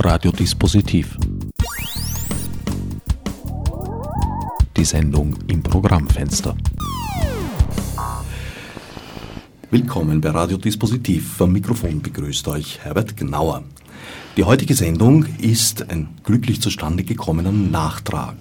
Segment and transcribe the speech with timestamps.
[0.00, 1.16] Radiodispositiv.
[4.76, 6.56] Die Sendung im Programmfenster.
[9.72, 11.42] Willkommen bei Radiodispositiv.
[11.42, 13.64] Am Mikrofon begrüßt euch Herbert Gnauer.
[14.36, 18.36] Die heutige Sendung ist ein glücklich zustande gekommener Nachtrag.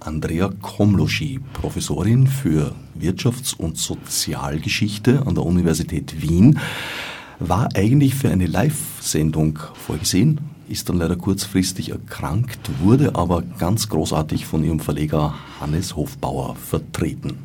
[0.00, 6.58] Andrea Komloschi, Professorin für Wirtschafts- und Sozialgeschichte an der Universität Wien,
[7.38, 14.46] war eigentlich für eine Live-Sendung vorgesehen, ist dann leider kurzfristig erkrankt, wurde aber ganz großartig
[14.46, 17.38] von ihrem Verleger Hannes Hofbauer vertreten.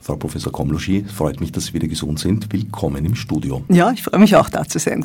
[0.00, 2.50] Frau Professor Komloschi, freut mich, dass Sie wieder gesund sind.
[2.52, 3.62] Willkommen im Studio.
[3.68, 5.04] Ja, ich freue mich auch da zu sein.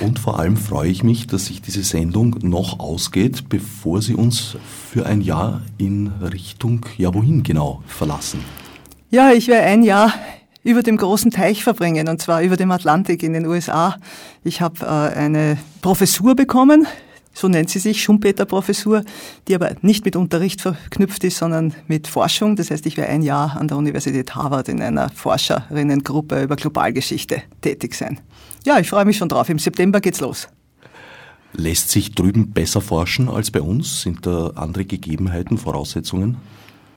[0.00, 4.56] Und vor allem freue ich mich, dass sich diese Sendung noch ausgeht, bevor Sie uns
[4.92, 8.40] für ein Jahr in Richtung, ja wohin genau, verlassen.
[9.10, 10.12] Ja, ich werde ein Jahr
[10.66, 13.96] über dem großen Teich verbringen, und zwar über dem Atlantik in den USA.
[14.42, 16.88] Ich habe äh, eine Professur bekommen,
[17.32, 19.04] so nennt sie sich, Schumpeter-Professur,
[19.46, 22.56] die aber nicht mit Unterricht verknüpft ist, sondern mit Forschung.
[22.56, 27.42] Das heißt, ich werde ein Jahr an der Universität Harvard in einer Forscherinnengruppe über Globalgeschichte
[27.60, 28.18] tätig sein.
[28.64, 29.48] Ja, ich freue mich schon drauf.
[29.48, 30.48] Im September geht's los.
[31.52, 34.00] Lässt sich drüben besser forschen als bei uns?
[34.00, 36.38] Sind da andere Gegebenheiten, Voraussetzungen?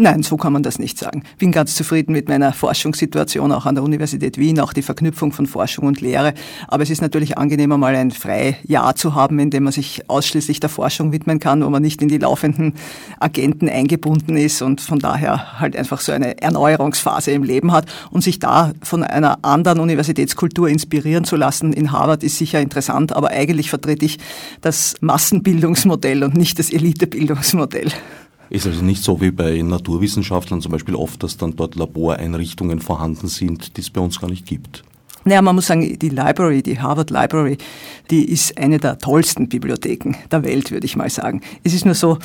[0.02, 1.24] Nein, so kann man das nicht sagen.
[1.40, 5.46] Bin ganz zufrieden mit meiner Forschungssituation auch an der Universität Wien, auch die Verknüpfung von
[5.46, 6.34] Forschung und Lehre.
[6.70, 10.62] Aber es ist natürlich angenehmer, mal ein Freijahr zu haben, in dem man sich ausschließlich
[10.62, 12.76] der Forschung widmen kann, wo man nicht in die laufenden
[13.20, 18.24] Agenten eingebunden ist und von daher halt einfach so eine Erneuerungsphase im Leben hat und
[18.24, 23.32] sich da von einer anderen Universitätskultur inspirieren zu lassen in Harvard ist sicher interessant, aber
[23.32, 24.18] eigentlich vertrete ich
[24.62, 27.92] das Massenbildungsmodell und nicht das Elitebildungsmodell.
[28.50, 33.28] Ist also nicht so wie bei Naturwissenschaftlern zum Beispiel oft, dass dann dort Laboreinrichtungen vorhanden
[33.28, 34.84] sind, die es bei uns gar nicht gibt.
[35.26, 37.58] Naja, man muss sagen, die Library, die Harvard Library,
[38.10, 41.42] die ist eine der tollsten Bibliotheken der Welt, würde ich mal sagen.
[41.64, 42.20] Es ist nur so,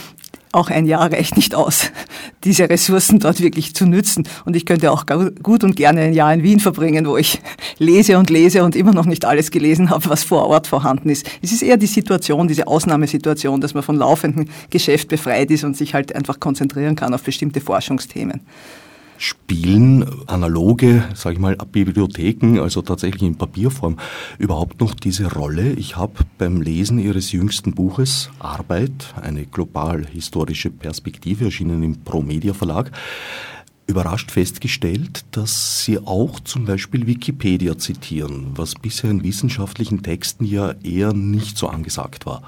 [0.54, 1.90] auch ein Jahr reicht nicht aus,
[2.44, 4.28] diese Ressourcen dort wirklich zu nützen.
[4.44, 5.04] Und ich könnte auch
[5.42, 7.40] gut und gerne ein Jahr in Wien verbringen, wo ich
[7.78, 11.28] lese und lese und immer noch nicht alles gelesen habe, was vor Ort vorhanden ist.
[11.42, 15.76] Es ist eher die Situation, diese Ausnahmesituation, dass man von laufendem Geschäft befreit ist und
[15.76, 18.40] sich halt einfach konzentrieren kann auf bestimmte Forschungsthemen.
[19.16, 23.96] Spielen analoge, sage ich mal, Bibliotheken, also tatsächlich in Papierform,
[24.38, 25.72] überhaupt noch diese Rolle?
[25.72, 32.54] Ich habe beim Lesen Ihres jüngsten Buches Arbeit, eine global historische Perspektive, erschienen im Promedia
[32.54, 32.90] Verlag,
[33.86, 40.74] überrascht festgestellt, dass Sie auch zum Beispiel Wikipedia zitieren, was bisher in wissenschaftlichen Texten ja
[40.82, 42.42] eher nicht so angesagt war.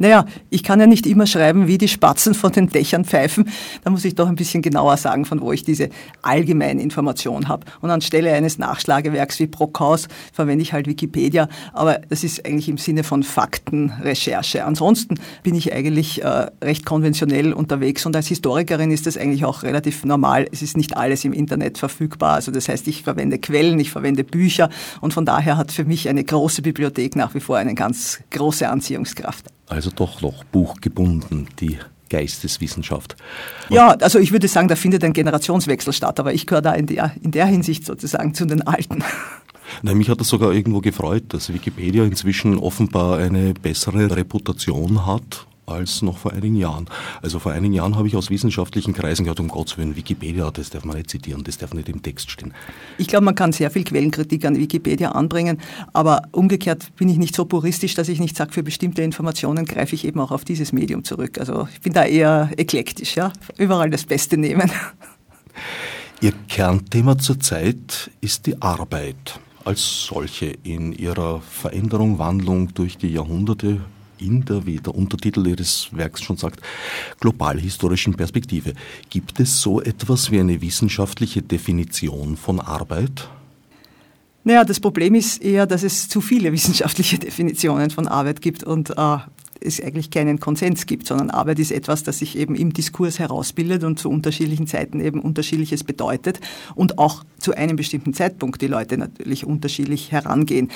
[0.00, 3.50] Naja, ich kann ja nicht immer schreiben, wie die Spatzen von den Dächern pfeifen.
[3.84, 5.90] Da muss ich doch ein bisschen genauer sagen, von wo ich diese
[6.22, 7.66] allgemeine Information habe.
[7.82, 11.50] Und anstelle eines Nachschlagewerks wie Brockhaus verwende ich halt Wikipedia.
[11.74, 14.64] Aber das ist eigentlich im Sinne von Faktenrecherche.
[14.64, 19.64] Ansonsten bin ich eigentlich äh, recht konventionell unterwegs und als Historikerin ist das eigentlich auch
[19.64, 20.48] relativ normal.
[20.50, 22.36] Es ist nicht alles im Internet verfügbar.
[22.36, 24.70] Also das heißt, ich verwende Quellen, ich verwende Bücher
[25.02, 28.66] und von daher hat für mich eine große Bibliothek nach wie vor eine ganz große
[28.66, 33.16] Anziehungskraft also doch noch buchgebunden, die Geisteswissenschaft.
[33.68, 36.86] Ja, also ich würde sagen, da findet ein Generationswechsel statt, aber ich gehöre da in
[36.86, 39.04] der, in der Hinsicht sozusagen zu den Alten.
[39.82, 45.46] Nein, mich hat das sogar irgendwo gefreut, dass Wikipedia inzwischen offenbar eine bessere Reputation hat
[45.70, 46.86] als noch vor einigen Jahren.
[47.22, 50.70] Also vor einigen Jahren habe ich aus wissenschaftlichen Kreisen gehört, um Gottes Willen, Wikipedia, das
[50.70, 52.52] darf man nicht zitieren, das darf nicht im Text stehen.
[52.98, 55.58] Ich glaube, man kann sehr viel Quellenkritik an Wikipedia anbringen,
[55.92, 59.94] aber umgekehrt bin ich nicht so puristisch, dass ich nicht sage, für bestimmte Informationen greife
[59.94, 61.38] ich eben auch auf dieses Medium zurück.
[61.38, 64.70] Also ich bin da eher eklektisch, ja, überall das Beste nehmen.
[66.20, 73.80] Ihr Kernthema zurzeit ist die Arbeit als solche in ihrer Veränderung, Wandlung durch die Jahrhunderte
[74.20, 76.60] in der, wie der Untertitel Ihres Werks schon sagt,
[77.20, 78.74] globalhistorischen Perspektive.
[79.08, 83.28] Gibt es so etwas wie eine wissenschaftliche Definition von Arbeit?
[84.44, 88.90] Naja, das Problem ist eher, dass es zu viele wissenschaftliche Definitionen von Arbeit gibt und
[88.90, 89.18] äh,
[89.62, 93.84] es eigentlich keinen Konsens gibt, sondern Arbeit ist etwas, das sich eben im Diskurs herausbildet
[93.84, 96.40] und zu unterschiedlichen Zeiten eben unterschiedliches bedeutet
[96.74, 100.70] und auch zu einem bestimmten Zeitpunkt die Leute natürlich unterschiedlich herangehen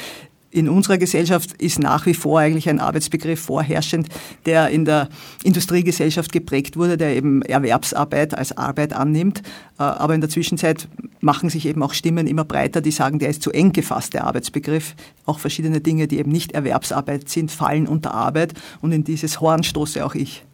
[0.54, 4.08] in unserer Gesellschaft ist nach wie vor eigentlich ein Arbeitsbegriff vorherrschend,
[4.46, 5.08] der in der
[5.42, 9.40] Industriegesellschaft geprägt wurde, der eben Erwerbsarbeit als Arbeit annimmt.
[9.78, 10.88] Äh, aber in der Zwischenzeit
[11.20, 14.24] machen sich eben auch Stimmen immer breiter, die sagen, der ist zu eng gefasst, der
[14.24, 14.94] Arbeitsbegriff.
[15.26, 18.54] Auch verschiedene Dinge, die eben nicht Erwerbsarbeit sind, fallen unter Arbeit.
[18.80, 20.44] Und in dieses Horn stoße auch ich.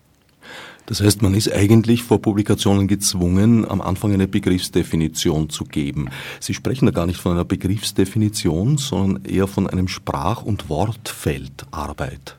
[0.91, 6.09] Das heißt, man ist eigentlich vor Publikationen gezwungen, am Anfang eine Begriffsdefinition zu geben.
[6.41, 11.65] Sie sprechen da gar nicht von einer Begriffsdefinition, sondern eher von einem Sprach- und Wortfeld
[11.71, 12.35] Arbeit.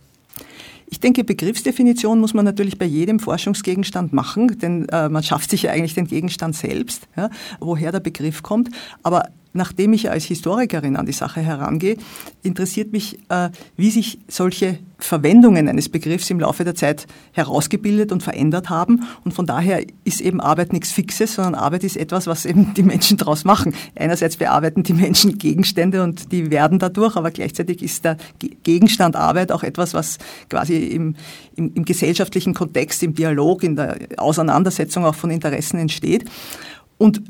[0.90, 5.62] Ich denke, Begriffsdefinition muss man natürlich bei jedem Forschungsgegenstand machen, denn äh, man schafft sich
[5.62, 7.30] ja eigentlich den Gegenstand selbst, ja,
[7.62, 8.70] woher der Begriff kommt.
[9.02, 11.98] Aber nachdem ich als Historikerin an die Sache herangehe,
[12.44, 18.22] interessiert mich, äh, wie sich solche Verwendungen eines Begriffs im Laufe der Zeit herausgebildet und
[18.24, 19.04] verändert haben.
[19.26, 22.84] Und von daher ist eben Arbeit nichts Fixes, sondern Arbeit ist etwas, was eben die
[22.84, 23.74] Menschen daraus machen.
[23.96, 28.18] Einerseits bearbeiten die Menschen Gegenstände und die werden dadurch, aber gleichzeitig ist der
[28.64, 30.18] Gegenstand Arbeit auch etwas, was
[30.50, 31.16] quasi im,
[31.56, 36.26] im, im gesellschaftlichen Kontext, im Dialog, in der Auseinandersetzung auch von Interessen entsteht.
[36.98, 37.24] Und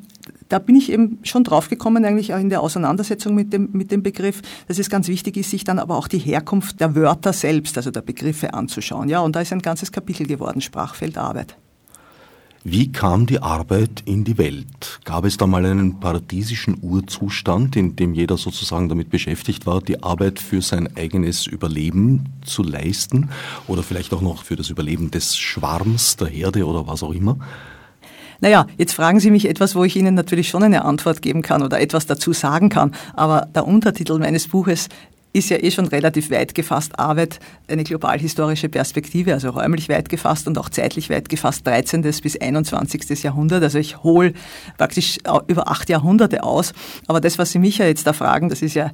[0.50, 4.04] da bin ich eben schon draufgekommen, eigentlich auch in der Auseinandersetzung mit dem, mit dem
[4.04, 7.78] Begriff, dass es ganz wichtig ist, sich dann aber auch die Herkunft der Wörter selbst,
[7.78, 9.10] also der Begriffe anzuschauen.
[9.10, 11.56] Ja, und da ist ein ganzes Kapitel geworden, Sprachfeld Arbeit.
[12.63, 15.00] Wie kam die Arbeit in die Welt?
[15.04, 20.04] Gab es da mal einen paradiesischen Urzustand, in dem jeder sozusagen damit beschäftigt war, die
[20.04, 23.30] Arbeit für sein eigenes Überleben zu leisten
[23.68, 27.39] oder vielleicht auch noch für das Überleben des Schwarms, der Herde oder was auch immer?
[28.42, 31.64] Naja, jetzt fragen Sie mich etwas, wo ich Ihnen natürlich schon eine Antwort geben kann
[31.64, 32.94] oder etwas dazu sagen kann.
[33.14, 34.90] Aber der Untertitel meines Buches
[35.34, 37.00] ist ja eh schon relativ weit gefasst.
[37.00, 42.02] Arbeit, eine globalhistorische Perspektive, also räumlich weit gefasst und auch zeitlich weit gefasst, 13.
[42.02, 43.24] bis 21.
[43.24, 43.64] Jahrhundert.
[43.64, 44.34] Also ich hole
[44.78, 46.74] praktisch über acht Jahrhunderte aus.
[47.08, 48.92] Aber das, was Sie mich ja jetzt da fragen, das ist ja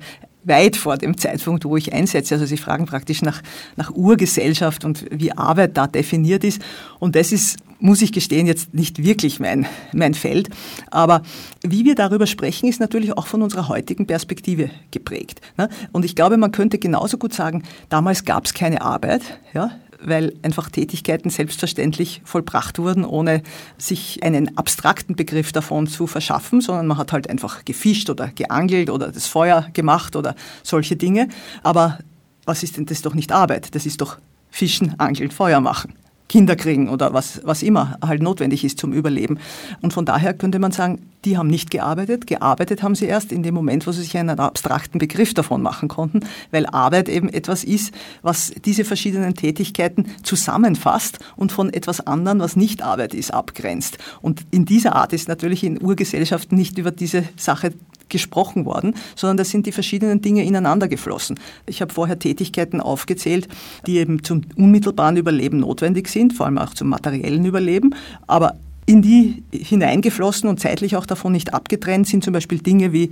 [0.47, 2.35] weit vor dem Zeitpunkt, wo ich einsetze.
[2.35, 3.41] Also Sie fragen praktisch nach,
[3.75, 6.61] nach Urgesellschaft und wie Arbeit da definiert ist.
[6.99, 10.49] Und das ist muss ich gestehen, jetzt nicht wirklich mein, mein Feld.
[10.89, 11.21] Aber
[11.61, 15.41] wie wir darüber sprechen, ist natürlich auch von unserer heutigen Perspektive geprägt.
[15.57, 15.69] Ne?
[15.91, 19.21] Und ich glaube, man könnte genauso gut sagen, damals gab es keine Arbeit,
[19.53, 19.71] ja,
[20.01, 23.43] weil einfach Tätigkeiten selbstverständlich vollbracht wurden, ohne
[23.77, 28.89] sich einen abstrakten Begriff davon zu verschaffen, sondern man hat halt einfach gefischt oder geangelt
[28.89, 31.29] oder das Feuer gemacht oder solche Dinge.
[31.63, 31.99] Aber
[32.45, 33.75] was ist denn das doch nicht Arbeit?
[33.75, 34.17] Das ist doch
[34.49, 35.93] Fischen, Angeln, Feuer machen.
[36.29, 39.39] Kinder kriegen oder was, was immer halt notwendig ist zum Überleben.
[39.81, 42.27] Und von daher könnte man sagen, die haben nicht gearbeitet.
[42.27, 45.87] Gearbeitet haben sie erst in dem Moment, wo sie sich einen abstrakten Begriff davon machen
[45.87, 46.21] konnten,
[46.51, 52.55] weil Arbeit eben etwas ist, was diese verschiedenen Tätigkeiten zusammenfasst und von etwas anderem, was
[52.55, 53.97] nicht Arbeit ist, abgrenzt.
[54.21, 57.73] Und in dieser Art ist natürlich in Urgesellschaften nicht über diese Sache
[58.09, 61.39] gesprochen worden, sondern da sind die verschiedenen Dinge ineinander geflossen.
[61.65, 63.47] Ich habe vorher Tätigkeiten aufgezählt,
[63.85, 67.95] die eben zum unmittelbaren Überleben notwendig sind, vor allem auch zum materiellen Überleben,
[68.27, 68.55] aber
[68.85, 73.11] in die hineingeflossen und zeitlich auch davon nicht abgetrennt sind zum Beispiel Dinge wie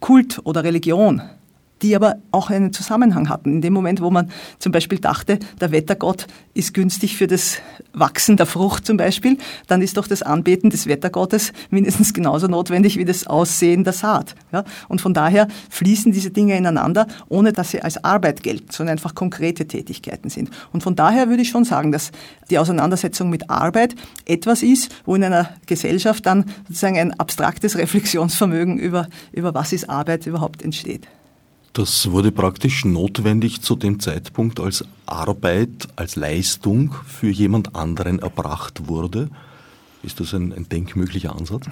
[0.00, 1.22] Kult oder Religion
[1.82, 3.54] die aber auch einen Zusammenhang hatten.
[3.54, 7.58] In dem Moment, wo man zum Beispiel dachte, der Wettergott ist günstig für das
[7.92, 12.96] Wachsen der Frucht zum Beispiel, dann ist doch das Anbeten des Wettergottes mindestens genauso notwendig
[12.96, 14.34] wie das Aussehen der Saat.
[14.52, 14.64] Ja?
[14.88, 19.14] Und von daher fließen diese Dinge ineinander, ohne dass sie als Arbeit gelten, sondern einfach
[19.14, 20.50] konkrete Tätigkeiten sind.
[20.72, 22.12] Und von daher würde ich schon sagen, dass
[22.50, 23.94] die Auseinandersetzung mit Arbeit
[24.24, 29.88] etwas ist, wo in einer Gesellschaft dann sozusagen ein abstraktes Reflexionsvermögen über, über was ist
[29.88, 31.06] Arbeit überhaupt entsteht.
[31.72, 38.88] Das wurde praktisch notwendig zu dem Zeitpunkt, als Arbeit als Leistung für jemand anderen erbracht
[38.88, 39.30] wurde.
[40.02, 41.66] Ist das ein, ein denkmöglicher Ansatz?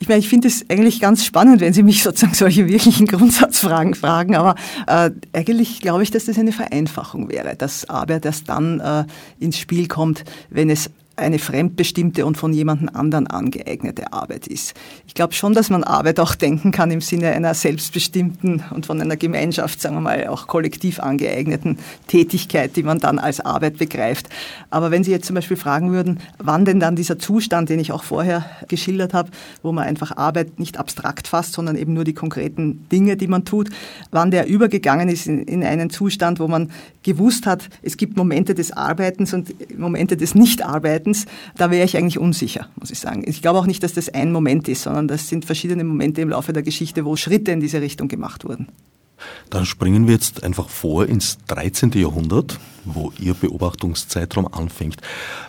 [0.00, 3.94] Ich meine, ich finde es eigentlich ganz spannend, wenn Sie mich sozusagen solche wirklichen Grundsatzfragen
[3.94, 4.54] fragen, aber
[4.86, 9.04] äh, eigentlich glaube ich, dass das eine Vereinfachung wäre, dass Arbeit erst dann äh,
[9.38, 14.74] ins Spiel kommt, wenn es eine fremdbestimmte und von jemandem anderen angeeignete Arbeit ist.
[15.06, 19.00] Ich glaube schon, dass man Arbeit auch denken kann im Sinne einer selbstbestimmten und von
[19.00, 24.28] einer Gemeinschaft, sagen wir mal, auch kollektiv angeeigneten Tätigkeit, die man dann als Arbeit begreift.
[24.70, 27.92] Aber wenn Sie jetzt zum Beispiel fragen würden, wann denn dann dieser Zustand, den ich
[27.92, 29.30] auch vorher geschildert habe,
[29.62, 33.44] wo man einfach Arbeit nicht abstrakt fasst, sondern eben nur die konkreten Dinge, die man
[33.44, 33.70] tut,
[34.10, 36.70] wann der übergegangen ist in, in einen Zustand, wo man
[37.02, 41.96] gewusst hat, es gibt Momente des Arbeitens und Momente des Nichtarbeitens, Verhaltens, da wäre ich
[41.96, 43.24] eigentlich unsicher, muss ich sagen.
[43.26, 46.30] Ich glaube auch nicht, dass das ein Moment ist, sondern das sind verschiedene Momente im
[46.30, 48.68] Laufe der Geschichte, wo Schritte in diese Richtung gemacht wurden.
[49.50, 51.90] Dann springen wir jetzt einfach vor ins 13.
[51.92, 54.98] Jahrhundert, wo Ihr Beobachtungszeitraum anfängt.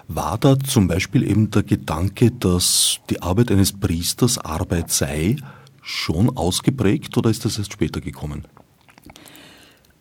[0.08, 5.36] War da zum Beispiel eben der Gedanke, dass die Arbeit eines Priesters Arbeit sei,
[5.82, 8.46] schon ausgeprägt oder ist das erst später gekommen?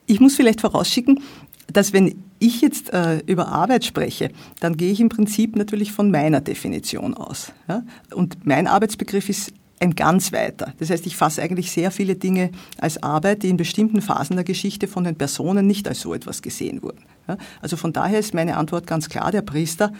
[0.07, 1.21] Ich muss vielleicht vorausschicken,
[1.67, 4.31] dass wenn ich jetzt äh, über Arbeit spreche,
[4.61, 7.53] dann gehe ich im Prinzip natürlich von meiner Definition aus.
[7.69, 7.83] Ja?
[8.15, 10.75] Und mein Arbeitsbegriff ist ein ganz weiter.
[10.79, 14.45] Das heißt, ich fasse eigentlich sehr viele Dinge als Arbeit, die in bestimmten Phasen der
[14.45, 17.05] Geschichte von den Personen nicht als so etwas gesehen wurden.
[17.29, 17.37] Ja?
[17.63, 19.93] Also von daher ist meine Antwort ganz klar, der Priester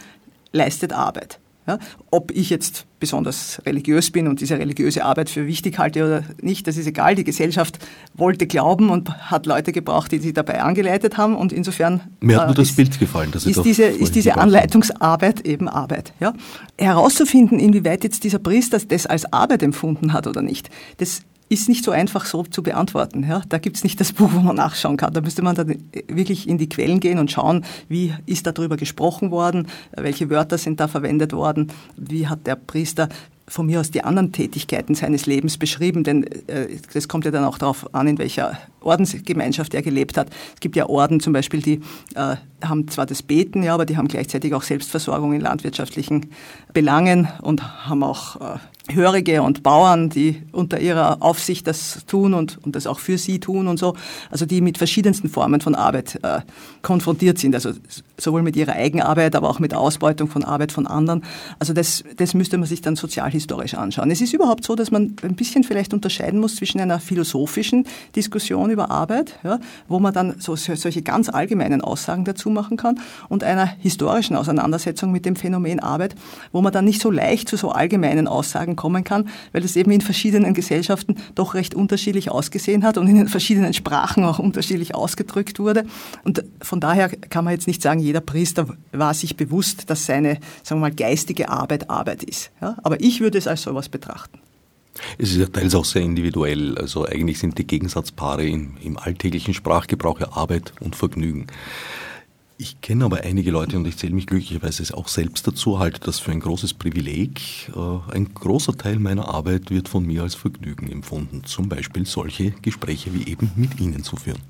[0.53, 1.39] leistet Arbeit.
[1.69, 1.79] Ja?
[2.11, 6.67] Ob ich jetzt besonders religiös bin und diese religiöse Arbeit für wichtig halte oder nicht,
[6.67, 7.15] das ist egal.
[7.15, 7.79] Die Gesellschaft
[8.15, 12.01] wollte glauben und hat Leute gebraucht, die sie dabei angeleitet haben und insofern...
[12.21, 13.31] Mir hat nur äh, das ist, Bild gefallen.
[13.31, 16.13] Dass ist, diese, ist diese Anleitungsarbeit eben Arbeit.
[16.19, 16.33] Ja?
[16.79, 21.85] Herauszufinden, inwieweit jetzt dieser Priester das als Arbeit empfunden hat oder nicht, das ist nicht
[21.85, 23.27] so einfach so zu beantworten.
[23.27, 23.43] Ja?
[23.49, 25.13] Da gibt es nicht das Buch, wo man nachschauen kann.
[25.13, 29.31] Da müsste man dann wirklich in die Quellen gehen und schauen, wie ist darüber gesprochen
[29.31, 33.09] worden, welche Wörter sind da verwendet worden, wie hat der Priester
[33.49, 37.45] von mir aus die anderen Tätigkeiten seines Lebens beschrieben, denn äh, das kommt ja dann
[37.45, 40.29] auch darauf an, in welcher Ordensgemeinschaft er gelebt hat.
[40.55, 41.81] Es gibt ja Orden zum Beispiel, die
[42.15, 46.27] äh, haben zwar das Beten, ja, aber die haben gleichzeitig auch Selbstversorgung in landwirtschaftlichen
[46.73, 48.59] Belangen und haben auch äh,
[48.91, 53.39] Hörige und Bauern, die unter ihrer Aufsicht das tun und, und das auch für sie
[53.39, 53.95] tun und so,
[54.31, 56.41] also die mit verschiedensten Formen von Arbeit äh,
[56.81, 57.73] konfrontiert sind, also
[58.17, 61.23] sowohl mit ihrer Eigenarbeit, aber auch mit Ausbeutung von Arbeit von anderen.
[61.59, 64.11] Also das, das müsste man sich dann sozialhistorisch anschauen.
[64.11, 67.85] Es ist überhaupt so, dass man ein bisschen vielleicht unterscheiden muss zwischen einer philosophischen
[68.17, 73.01] Diskussion über Arbeit, ja, wo man dann so, solche ganz allgemeinen Aussagen dazu machen kann,
[73.29, 76.15] und einer historischen Auseinandersetzung mit dem Phänomen Arbeit,
[76.53, 79.91] wo man dann nicht so leicht zu so allgemeinen Aussagen kommen kann, weil es eben
[79.91, 84.95] in verschiedenen Gesellschaften doch recht unterschiedlich ausgesehen hat und in den verschiedenen Sprachen auch unterschiedlich
[84.95, 85.85] ausgedrückt wurde.
[86.25, 90.39] Und von daher kann man jetzt nicht sagen, jeder Priester war sich bewusst, dass seine,
[90.63, 92.51] sagen wir mal, geistige Arbeit Arbeit ist.
[92.63, 92.77] Ja?
[92.83, 94.39] Aber ich würde es als sowas betrachten.
[95.19, 96.79] Es ist ja teils auch sehr individuell.
[96.79, 101.47] Also eigentlich sind die Gegensatzpaare im, im alltäglichen Sprachgebrauch ja Arbeit und Vergnügen.
[102.61, 106.19] Ich kenne aber einige Leute und ich zähle mich glücklicherweise auch selbst dazu, halte das
[106.19, 107.41] für ein großes Privileg.
[107.69, 112.51] Äh, ein großer Teil meiner Arbeit wird von mir als Vergnügen empfunden, zum Beispiel solche
[112.51, 114.41] Gespräche wie eben mit Ihnen zu führen.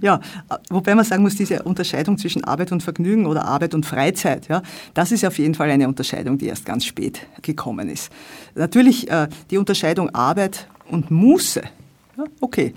[0.00, 0.22] Ja,
[0.70, 4.62] wobei man sagen muss, diese Unterscheidung zwischen Arbeit und Vergnügen oder Arbeit und Freizeit, ja,
[4.94, 8.10] das ist auf jeden Fall eine Unterscheidung, die erst ganz spät gekommen ist.
[8.54, 11.62] Natürlich äh, die Unterscheidung Arbeit und Muße,
[12.16, 12.72] ja, okay,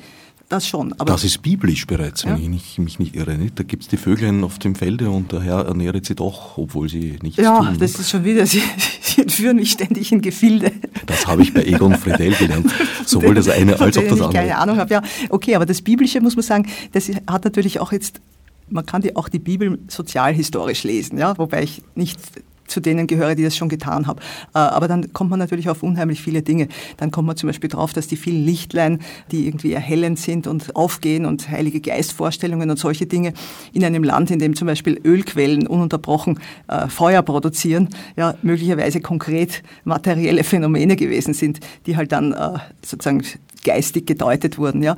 [0.50, 0.94] das schon.
[0.94, 2.44] Aber das ist biblisch bereits, wenn ja.
[2.44, 3.38] ich nicht, mich nicht irre.
[3.38, 3.60] Nicht?
[3.60, 6.88] Da gibt es die Vögel auf dem Felde und der Herr ernährt sie doch, obwohl
[6.90, 7.68] sie nichts ja, tun.
[7.74, 8.62] Ja, das ist schon wieder, sie,
[9.02, 10.72] sie entführen mich ständig in Gefilde.
[11.06, 12.72] Das habe ich bei Egon Friedel gelernt.
[13.06, 14.30] Sowohl das eine als auch das andere.
[14.30, 14.94] Ich keine Ahnung habe.
[14.94, 18.22] Ja, okay, aber das Biblische muss man sagen, das hat natürlich auch jetzt
[18.70, 22.20] man kann die, auch die Bibel sozialhistorisch lesen, ja, wobei ich nicht
[22.68, 24.20] zu denen gehöre, die das schon getan haben.
[24.54, 26.68] Äh, aber dann kommt man natürlich auf unheimlich viele Dinge.
[26.98, 29.00] Dann kommt man zum Beispiel drauf, dass die vielen Lichtlein,
[29.32, 33.34] die irgendwie erhellend sind und aufgehen und heilige Geistvorstellungen und solche Dinge
[33.74, 39.64] in einem Land, in dem zum Beispiel Ölquellen ununterbrochen äh, Feuer produzieren, ja, möglicherweise konkret
[39.84, 43.24] materielle Phänomene gewesen sind, die halt dann äh, sozusagen
[43.64, 44.82] geistig gedeutet wurden.
[44.84, 44.96] Ja.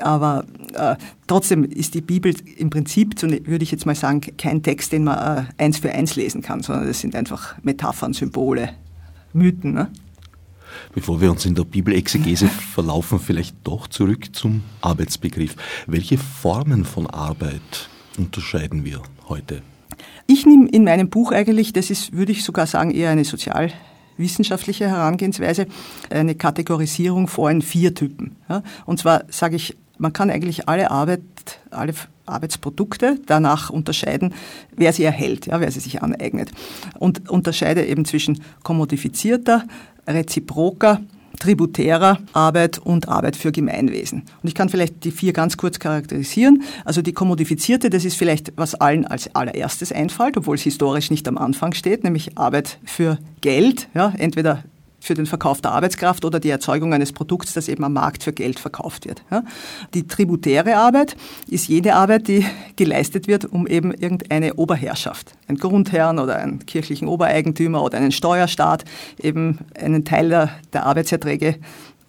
[0.00, 0.44] Aber
[0.74, 0.96] äh,
[1.26, 5.46] trotzdem ist die Bibel im Prinzip, würde ich jetzt mal sagen, kein Text, den man
[5.58, 8.70] äh, eins für eins lesen kann, sondern das sind einfach Metaphern, Symbole,
[9.32, 9.74] Mythen.
[9.74, 9.90] Ne?
[10.94, 15.56] Bevor wir uns in der Bibelexegese verlaufen, vielleicht doch zurück zum Arbeitsbegriff.
[15.86, 19.62] Welche Formen von Arbeit unterscheiden wir heute?
[20.26, 24.88] Ich nehme in meinem Buch eigentlich, das ist, würde ich sogar sagen, eher eine sozialwissenschaftliche
[24.88, 25.66] Herangehensweise,
[26.10, 28.36] eine Kategorisierung vor in vier Typen.
[28.86, 31.22] Und zwar sage ich man kann eigentlich alle Arbeit,
[31.70, 31.94] alle
[32.26, 34.34] Arbeitsprodukte danach unterscheiden,
[34.76, 36.50] wer sie erhält, ja, wer sie sich aneignet.
[36.98, 39.64] Und unterscheide eben zwischen kommodifizierter,
[40.06, 41.00] reziproker,
[41.38, 44.22] tributärer Arbeit und Arbeit für Gemeinwesen.
[44.42, 46.62] Und ich kann vielleicht die vier ganz kurz charakterisieren.
[46.84, 51.26] Also die kommodifizierte, das ist vielleicht, was allen als allererstes einfällt, obwohl es historisch nicht
[51.26, 54.62] am Anfang steht, nämlich Arbeit für Geld, ja, entweder
[55.02, 58.32] für den Verkauf der Arbeitskraft oder die Erzeugung eines Produkts, das eben am Markt für
[58.32, 59.24] Geld verkauft wird.
[59.94, 61.16] Die tributäre Arbeit
[61.48, 67.08] ist jede Arbeit, die geleistet wird, um eben irgendeine Oberherrschaft, einen Grundherrn oder einen kirchlichen
[67.08, 68.84] Obereigentümer oder einen Steuerstaat
[69.20, 71.56] eben einen Teil der, der Arbeitserträge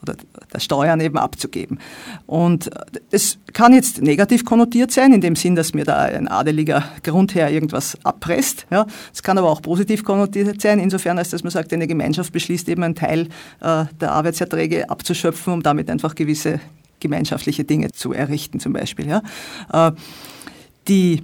[0.03, 0.15] oder
[0.53, 1.79] der Steuern eben abzugeben.
[2.27, 2.69] Und
[3.11, 7.49] es kann jetzt negativ konnotiert sein, in dem Sinn, dass mir da ein adeliger Grundherr
[7.49, 8.67] irgendwas abpresst.
[8.69, 8.85] Ja.
[9.13, 12.69] Es kann aber auch positiv konnotiert sein, insofern, als dass man sagt, eine Gemeinschaft beschließt
[12.69, 13.29] eben einen Teil
[13.61, 16.59] äh, der Arbeitserträge abzuschöpfen, um damit einfach gewisse
[16.99, 19.07] gemeinschaftliche Dinge zu errichten zum Beispiel.
[19.07, 19.21] Ja.
[19.71, 19.91] Äh,
[20.87, 21.21] die äh,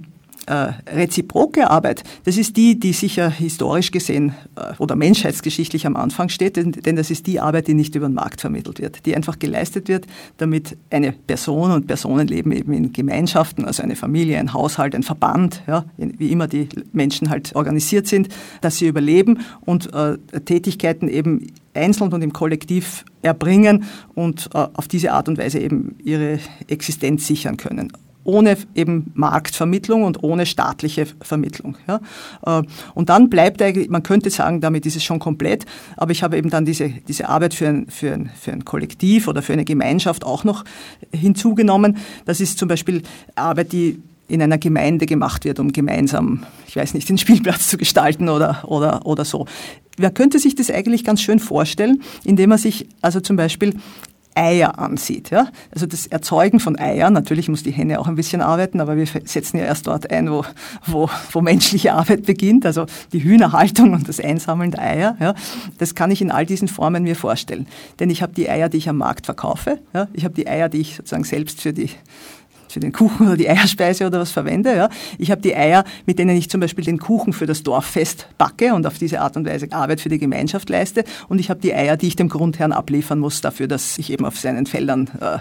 [0.52, 6.56] reziproke Arbeit, das ist die, die sicher historisch gesehen äh, oder menschheitsgeschichtlich am Anfang steht,
[6.56, 9.38] denn, denn, das ist die Arbeit, die nicht über den Markt vermittelt wird, die einfach
[9.38, 10.06] geleistet wird,
[10.38, 15.02] damit eine Person und Personen leben eben in Gemeinschaften, also eine Familie, ein Haushalt, ein
[15.02, 18.28] Verband, ja, wie immer die Menschen halt organisiert sind,
[18.60, 24.88] dass sie überleben und äh, Tätigkeiten eben einzeln und im Kollektiv erbringen und äh, auf
[24.88, 27.92] diese Art und Weise eben ihre Existenz sichern können
[28.24, 31.76] ohne eben Marktvermittlung und ohne staatliche Vermittlung.
[31.86, 32.00] Ja.
[32.60, 32.62] Äh,
[32.94, 36.36] und dann bleibt eigentlich, man könnte sagen, damit ist es schon komplett, aber ich habe
[36.36, 39.64] eben dann diese, diese Arbeit für ein, für, ein, für ein Kollektiv oder für eine
[39.64, 40.64] Gemeinschaft auch noch
[41.12, 41.96] hinzugenommen.
[42.24, 43.02] Das ist zum Beispiel
[43.34, 47.76] Arbeit, die in einer Gemeinde gemacht wird, um gemeinsam, ich weiß nicht, den Spielplatz zu
[47.76, 49.46] gestalten oder, oder, oder so.
[49.96, 53.74] Wer könnte sich das eigentlich ganz schön vorstellen, indem man sich also zum Beispiel
[54.34, 55.30] Eier ansieht.
[55.30, 55.48] Ja?
[55.72, 59.06] Also das Erzeugen von Eiern, natürlich muss die Henne auch ein bisschen arbeiten, aber wir
[59.06, 60.44] setzen ja erst dort ein, wo,
[60.86, 65.16] wo, wo menschliche Arbeit beginnt, also die Hühnerhaltung und das Einsammeln der Eier.
[65.20, 65.34] Ja?
[65.78, 67.66] Das kann ich in all diesen Formen mir vorstellen.
[67.98, 70.08] Denn ich habe die Eier, die ich am Markt verkaufe, ja?
[70.12, 71.90] ich habe die Eier, die ich sozusagen selbst für die
[72.72, 74.74] für den Kuchen oder die Eierspeise oder was verwende.
[74.74, 74.88] Ja.
[75.18, 78.74] Ich habe die Eier, mit denen ich zum Beispiel den Kuchen für das Dorffest backe
[78.74, 81.04] und auf diese Art und Weise Arbeit für die Gemeinschaft leiste.
[81.28, 84.24] Und ich habe die Eier, die ich dem Grundherrn abliefern muss, dafür, dass ich eben
[84.24, 85.38] auf seinen Feldern äh,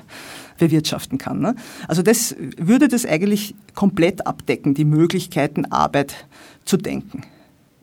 [0.57, 1.39] bewirtschaften kann.
[1.39, 1.55] Ne?
[1.87, 6.27] Also das würde das eigentlich komplett abdecken, die Möglichkeiten, Arbeit
[6.65, 7.23] zu denken.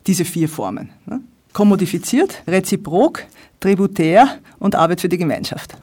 [0.06, 0.90] Diese vier Formen.
[1.06, 1.20] Ne?
[1.52, 3.24] Kommodifiziert, reziprok,
[3.60, 5.76] tributär und Arbeit für die Gemeinschaft.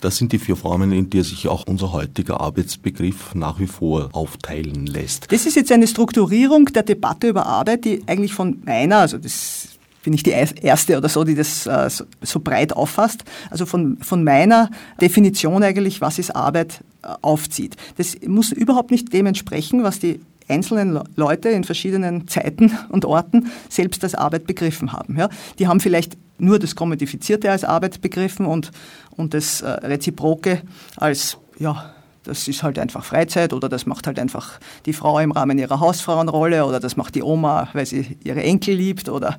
[0.00, 4.10] Das sind die vier Formen, in der sich auch unser heutiger Arbeitsbegriff nach wie vor
[4.12, 5.30] aufteilen lässt.
[5.32, 9.78] Das ist jetzt eine Strukturierung der Debatte über Arbeit, die eigentlich von meiner, also das
[10.04, 11.90] bin ich die erste oder so, die das äh,
[12.22, 17.76] so, breit auffasst, also von, von meiner Definition eigentlich, was ist Arbeit, äh, aufzieht.
[17.96, 23.50] Das muss überhaupt nicht dem entsprechen, was die einzelnen Leute in verschiedenen Zeiten und Orten
[23.68, 25.16] selbst als Arbeit begriffen haben.
[25.16, 25.28] Ja.
[25.58, 28.70] Die haben vielleicht nur das Kommodifizierte als Arbeit begriffen und,
[29.16, 30.62] und das äh, Reziproke
[30.96, 31.92] als, ja,
[32.24, 35.80] das ist halt einfach Freizeit oder das macht halt einfach die Frau im Rahmen ihrer
[35.80, 39.38] Hausfrauenrolle oder das macht die Oma, weil sie ihre Enkel liebt oder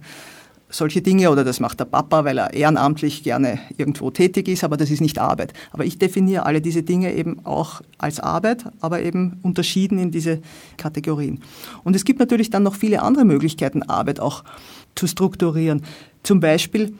[0.70, 4.78] solche Dinge oder das macht der Papa, weil er ehrenamtlich gerne irgendwo tätig ist, aber
[4.78, 5.54] das ist nicht Arbeit.
[5.72, 10.42] Aber ich definiere alle diese Dinge eben auch als Arbeit, aber eben unterschieden in diese
[10.78, 11.42] Kategorien.
[11.84, 14.44] Und es gibt natürlich dann noch viele andere Möglichkeiten, Arbeit auch
[14.96, 15.84] zu strukturieren.
[16.24, 16.94] Zum Beispiel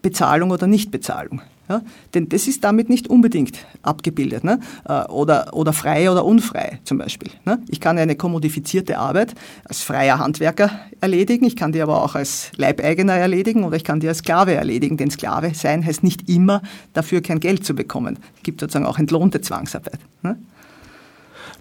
[0.00, 1.42] Bezahlung oder Nichtbezahlung.
[1.68, 1.82] Ja?
[2.14, 4.44] Denn das ist damit nicht unbedingt abgebildet.
[4.44, 4.60] Ne?
[4.88, 7.30] Äh, oder, oder frei oder unfrei zum Beispiel.
[7.44, 7.58] Ne?
[7.68, 12.50] Ich kann eine kommodifizierte Arbeit als freier Handwerker erledigen, ich kann die aber auch als
[12.56, 14.96] Leibeigener erledigen oder ich kann die als Sklave erledigen.
[14.96, 18.18] Denn Sklave sein heißt nicht immer dafür kein Geld zu bekommen.
[18.36, 19.98] Es gibt sozusagen auch entlohnte Zwangsarbeit.
[20.22, 20.36] Ne?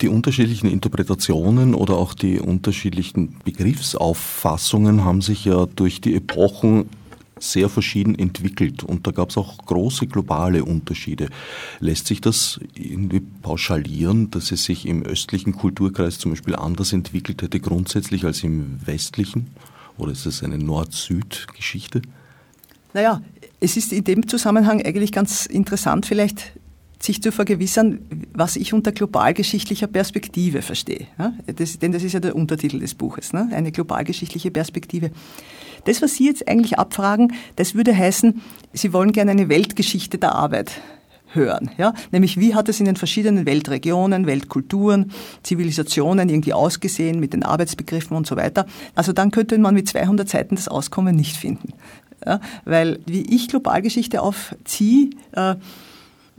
[0.01, 6.87] Die unterschiedlichen Interpretationen oder auch die unterschiedlichen Begriffsauffassungen haben sich ja durch die Epochen
[7.39, 11.29] sehr verschieden entwickelt und da gab es auch große globale Unterschiede.
[11.79, 17.41] Lässt sich das irgendwie pauschalieren, dass es sich im östlichen Kulturkreis zum Beispiel anders entwickelt
[17.41, 19.47] hätte grundsätzlich als im westlichen?
[19.97, 22.01] Oder ist es eine Nord-Süd-Geschichte?
[22.93, 23.21] Naja,
[23.59, 26.53] es ist in dem Zusammenhang eigentlich ganz interessant, vielleicht
[26.99, 27.99] sich zu vergewissern,
[28.33, 31.07] was ich unter globalgeschichtlicher Perspektive verstehe.
[31.19, 31.33] Ja?
[31.55, 33.49] Das, denn das ist ja der Untertitel des Buches, ne?
[33.53, 35.11] eine globalgeschichtliche Perspektive.
[35.85, 38.41] Das, was Sie jetzt eigentlich abfragen, das würde heißen,
[38.73, 40.71] Sie wollen gerne eine Weltgeschichte der Arbeit
[41.33, 41.71] hören.
[41.77, 41.93] Ja?
[42.11, 45.11] Nämlich, wie hat es in den verschiedenen Weltregionen, Weltkulturen,
[45.43, 48.65] Zivilisationen irgendwie ausgesehen mit den Arbeitsbegriffen und so weiter.
[48.95, 51.73] Also dann könnte man mit 200 Seiten das Auskommen nicht finden.
[52.25, 52.39] Ja?
[52.65, 55.55] Weil, wie ich Globalgeschichte aufziehe, äh,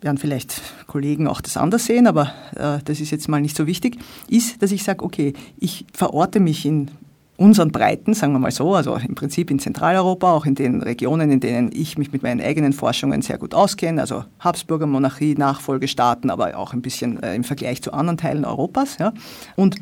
[0.01, 3.67] werden vielleicht Kollegen auch das anders sehen, aber äh, das ist jetzt mal nicht so
[3.67, 6.91] wichtig, ist, dass ich sage, okay, ich verorte mich in
[7.39, 11.31] unseren Breiten, sagen wir mal so, also im Prinzip in Zentraleuropa, auch in den Regionen,
[11.31, 16.31] in denen ich mich mit meinen eigenen Forschungen sehr gut auskenne, also Habsburger Monarchie, Nachfolgestaaten,
[16.31, 18.99] aber auch ein bisschen äh, im Vergleich zu anderen Teilen Europas.
[18.99, 19.13] Ja.
[19.55, 19.77] Und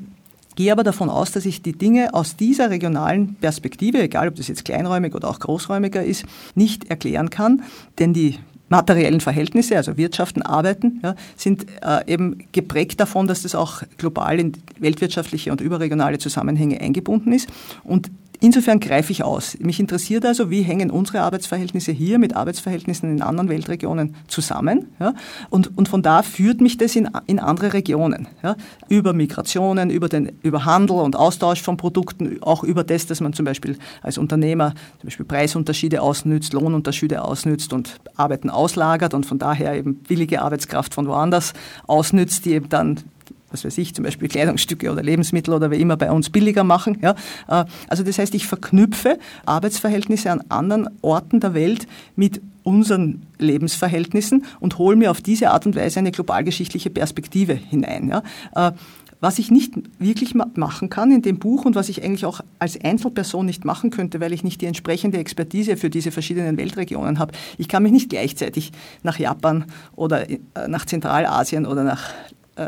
[0.55, 4.49] gehe aber davon aus, dass ich die Dinge aus dieser regionalen Perspektive, egal ob das
[4.49, 7.63] jetzt kleinräumig oder auch großräumiger ist, nicht erklären kann,
[7.99, 13.55] denn die materiellen Verhältnisse, also Wirtschaften, Arbeiten, ja, sind äh, eben geprägt davon, dass das
[13.55, 17.49] auch global in weltwirtschaftliche und überregionale Zusammenhänge eingebunden ist.
[17.85, 19.57] Und Insofern greife ich aus.
[19.61, 24.87] Mich interessiert also, wie hängen unsere Arbeitsverhältnisse hier mit Arbeitsverhältnissen in anderen Weltregionen zusammen.
[25.01, 25.15] Ja?
[25.51, 28.29] Und, und von da führt mich das in, in andere Regionen.
[28.43, 28.57] Ja?
[28.89, 33.33] Über Migrationen, über, den, über Handel und Austausch von Produkten, auch über das, dass man
[33.33, 39.39] zum Beispiel als Unternehmer zum Beispiel Preisunterschiede ausnützt, Lohnunterschiede ausnützt und Arbeiten auslagert und von
[39.39, 41.53] daher eben billige Arbeitskraft von woanders
[41.87, 43.01] ausnützt, die eben dann
[43.51, 46.99] was weiß ich, zum Beispiel Kleidungsstücke oder Lebensmittel oder wie immer bei uns billiger machen.
[47.03, 47.15] Ja.
[47.49, 54.45] Äh, also das heißt, ich verknüpfe Arbeitsverhältnisse an anderen Orten der Welt mit unseren Lebensverhältnissen
[54.59, 58.09] und hole mir auf diese Art und Weise eine globalgeschichtliche Perspektive hinein.
[58.09, 58.71] Ja.
[58.71, 58.73] Äh,
[59.21, 62.79] was ich nicht wirklich machen kann in dem Buch und was ich eigentlich auch als
[62.83, 67.33] Einzelperson nicht machen könnte, weil ich nicht die entsprechende Expertise für diese verschiedenen Weltregionen habe.
[67.57, 72.11] Ich kann mich nicht gleichzeitig nach Japan oder äh, nach Zentralasien oder nach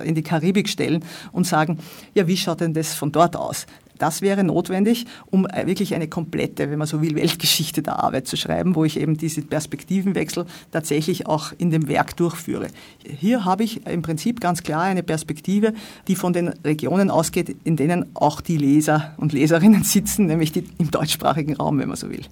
[0.05, 1.79] in die Karibik stellen und sagen,
[2.15, 3.67] ja, wie schaut denn das von dort aus?
[3.99, 8.27] Das wäre notwendig, um äh, wirklich eine komplette, wenn man so will, Weltgeschichte der Arbeit
[8.27, 12.69] zu schreiben, wo ich eben diese Perspektivenwechsel tatsächlich auch in dem Werk durchführe.
[13.05, 15.75] Hier habe ich im Prinzip ganz klar eine Perspektive,
[16.07, 20.65] die von den Regionen ausgeht, in denen auch die Leser und Leserinnen sitzen, nämlich die,
[20.79, 22.23] im deutschsprachigen Raum, wenn man so will.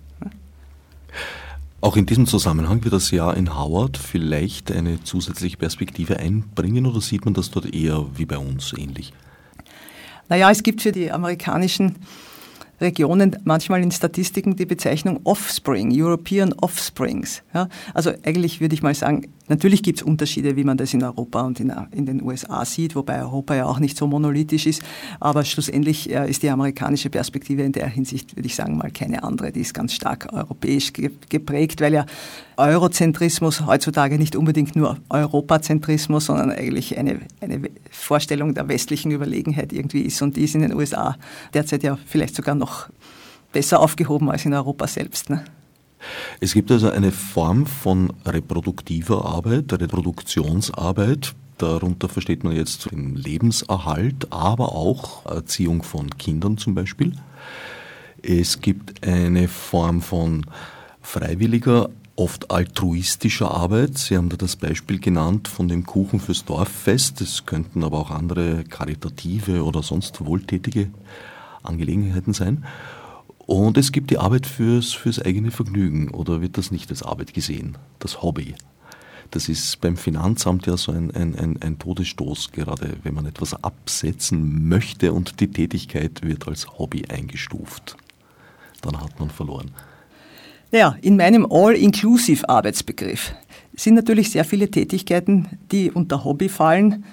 [1.87, 7.01] Auch in diesem Zusammenhang wird das Jahr in Howard vielleicht eine zusätzliche Perspektive einbringen oder
[7.01, 9.13] sieht man das dort eher wie bei uns ähnlich?
[10.29, 11.95] Naja, es gibt für die amerikanischen
[12.81, 17.45] Regionen manchmal in Statistiken die Bezeichnung Offspring, European Offsprings.
[17.55, 21.03] Ja, also eigentlich würde ich mal sagen, natürlich gibt es Unterschiede, wie man das in
[21.03, 24.83] Europa und in, in, den USA sieht, wobei Europa ja auch nicht so monolithisch ist.
[25.21, 29.23] Aber schlussendlich äh, ist die amerikanische Perspektive in der Hinsicht, würde ich sagen, mal keine
[29.23, 29.53] andere.
[29.53, 32.07] Die ist ganz stark europäisch geprägt, weil ja
[32.57, 40.03] Eurozentrismus heutzutage nicht unbedingt nur Europazentrismus, sondern eigentlich eine, eine Vorstellung der westlichen Überlegenheit irgendwie
[40.03, 40.23] ist.
[40.23, 41.17] Und die ist in den USA
[41.55, 42.89] derzeit ja vielleicht sogar noch
[43.53, 45.31] besser aufgehoben als in Europa selbst.
[45.31, 45.45] Ne?
[46.41, 51.35] Es gibt also eine Form von reproduktiver Arbeit, Reproduktionsarbeit.
[51.59, 57.13] Darunter versteht man jetzt den Lebenserhalt, aber auch Erziehung von Kindern zum Beispiel.
[58.23, 60.45] Es gibt eine Form von
[61.01, 63.99] freiwilliger oft altruistischer Arbeit.
[63.99, 67.21] Sie haben da das Beispiel genannt von dem Kuchen fürs Dorffest.
[67.21, 70.91] Es könnten aber auch andere karitative oder sonst wohltätige
[71.63, 72.65] Angelegenheiten sein.
[73.47, 77.33] Und es gibt die Arbeit fürs, fürs eigene Vergnügen oder wird das nicht als Arbeit
[77.33, 78.55] gesehen, das Hobby.
[79.31, 83.63] Das ist beim Finanzamt ja so ein, ein, ein, ein Todesstoß, gerade wenn man etwas
[83.63, 87.97] absetzen möchte und die Tätigkeit wird als Hobby eingestuft.
[88.83, 89.71] Dann hat man verloren.
[90.73, 93.33] Ja, in meinem All-Inclusive-Arbeitsbegriff
[93.75, 97.05] sind natürlich sehr viele Tätigkeiten, die unter Hobby fallen,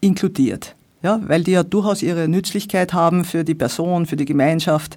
[0.00, 0.74] inkludiert.
[1.02, 4.96] Ja, weil die ja durchaus ihre Nützlichkeit haben für die Person, für die Gemeinschaft,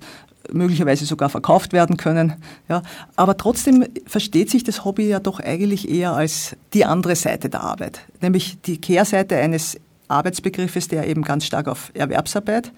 [0.52, 2.34] möglicherweise sogar verkauft werden können.
[2.70, 2.82] Ja.
[3.16, 7.62] Aber trotzdem versteht sich das Hobby ja doch eigentlich eher als die andere Seite der
[7.62, 12.72] Arbeit, nämlich die Kehrseite eines Arbeitsbegriffes, der eben ganz stark auf Erwerbsarbeit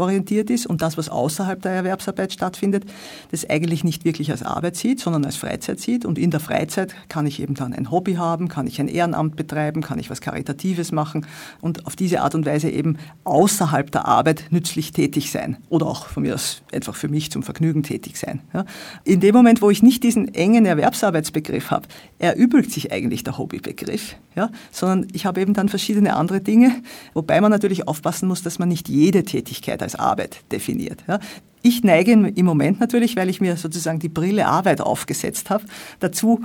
[0.00, 2.84] orientiert ist und das, was außerhalb der Erwerbsarbeit stattfindet,
[3.30, 6.04] das eigentlich nicht wirklich als Arbeit sieht, sondern als Freizeit sieht.
[6.04, 9.36] Und in der Freizeit kann ich eben dann ein Hobby haben, kann ich ein Ehrenamt
[9.36, 11.26] betreiben, kann ich was Karitatives machen
[11.60, 16.06] und auf diese Art und Weise eben außerhalb der Arbeit nützlich tätig sein oder auch
[16.06, 18.40] von mir aus einfach für mich zum Vergnügen tätig sein.
[18.54, 18.64] Ja.
[19.04, 21.86] In dem Moment, wo ich nicht diesen engen Erwerbsarbeitsbegriff habe,
[22.18, 26.82] erübrigt sich eigentlich der Hobbybegriff, ja, sondern ich habe eben dann verschiedene andere Dinge,
[27.12, 31.04] wobei man natürlich aufpassen muss, dass man nicht jede Tätigkeit Tätigkeit als Arbeit definiert.
[31.08, 31.20] Ja.
[31.62, 35.64] Ich neige im Moment natürlich, weil ich mir sozusagen die Brille Arbeit aufgesetzt habe,
[35.98, 36.40] dazu,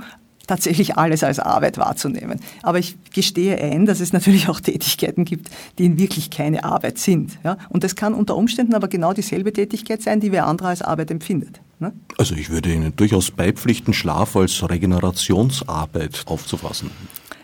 [0.46, 2.40] tatsächlich alles als Arbeit wahrzunehmen.
[2.62, 6.98] Aber ich gestehe ein, dass es natürlich auch Tätigkeiten gibt, die in wirklich keine Arbeit
[6.98, 7.38] sind.
[7.42, 7.56] Ja?
[7.68, 11.10] Und das kann unter Umständen aber genau dieselbe Tätigkeit sein, die wer andere als Arbeit
[11.10, 11.60] empfindet.
[11.80, 11.92] Ne?
[12.16, 16.90] Also ich würde Ihnen durchaus beipflichten, Schlaf als Regenerationsarbeit aufzufassen.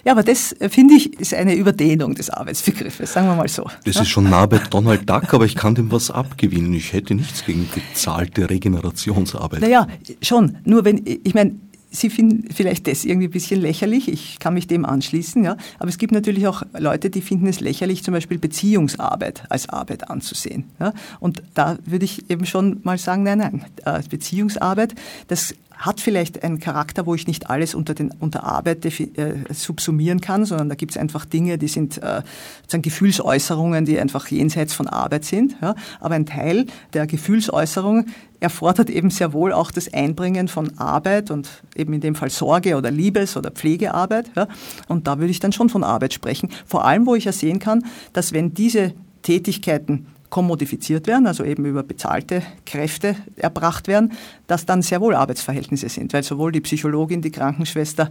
[0.04, 3.68] Ja, aber das, äh, finde ich, ist eine Überdehnung des Arbeitsbegriffes, sagen wir mal so.
[3.84, 4.02] Das ja?
[4.02, 6.72] ist schon nah bei Donald Duck, aber ich kann dem was abgewinnen.
[6.74, 9.60] Ich hätte nichts gegen bezahlte Regenerationsarbeit.
[9.60, 9.86] Naja,
[10.20, 10.58] schon.
[10.64, 11.54] Nur wenn, ich meine,
[11.94, 14.08] Sie finden vielleicht das irgendwie ein bisschen lächerlich.
[14.08, 15.58] Ich kann mich dem anschließen, ja.
[15.78, 20.08] Aber es gibt natürlich auch Leute, die finden es lächerlich, zum Beispiel Beziehungsarbeit als Arbeit
[20.08, 20.64] anzusehen.
[20.80, 20.94] Ja.
[21.20, 23.64] Und da würde ich eben schon mal sagen, nein, nein.
[23.84, 24.94] Äh, Beziehungsarbeit,
[25.28, 30.20] das hat vielleicht einen Charakter, wo ich nicht alles unter, den, unter Arbeit äh, subsumieren
[30.20, 32.22] kann, sondern da gibt es einfach Dinge, die sind äh,
[32.62, 35.56] sozusagen Gefühlsäußerungen, die einfach jenseits von Arbeit sind.
[35.60, 35.74] Ja?
[36.00, 38.06] Aber ein Teil der Gefühlsäußerung
[38.38, 42.76] erfordert eben sehr wohl auch das Einbringen von Arbeit und eben in dem Fall Sorge
[42.76, 44.30] oder Liebes- oder Pflegearbeit.
[44.36, 44.48] Ja?
[44.88, 46.48] Und da würde ich dann schon von Arbeit sprechen.
[46.64, 51.66] Vor allem, wo ich ja sehen kann, dass wenn diese Tätigkeiten kommodifiziert werden, also eben
[51.66, 54.12] über bezahlte Kräfte erbracht werden,
[54.46, 58.10] dass dann sehr wohl Arbeitsverhältnisse sind, weil sowohl die Psychologin, die Krankenschwester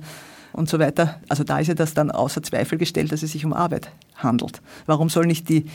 [0.53, 3.43] und so weiter, also da ist ja das dann außer Zweifel gestellt, dass es sich
[3.43, 4.61] um Arbeit handelt.
[4.85, 5.65] Warum soll nicht die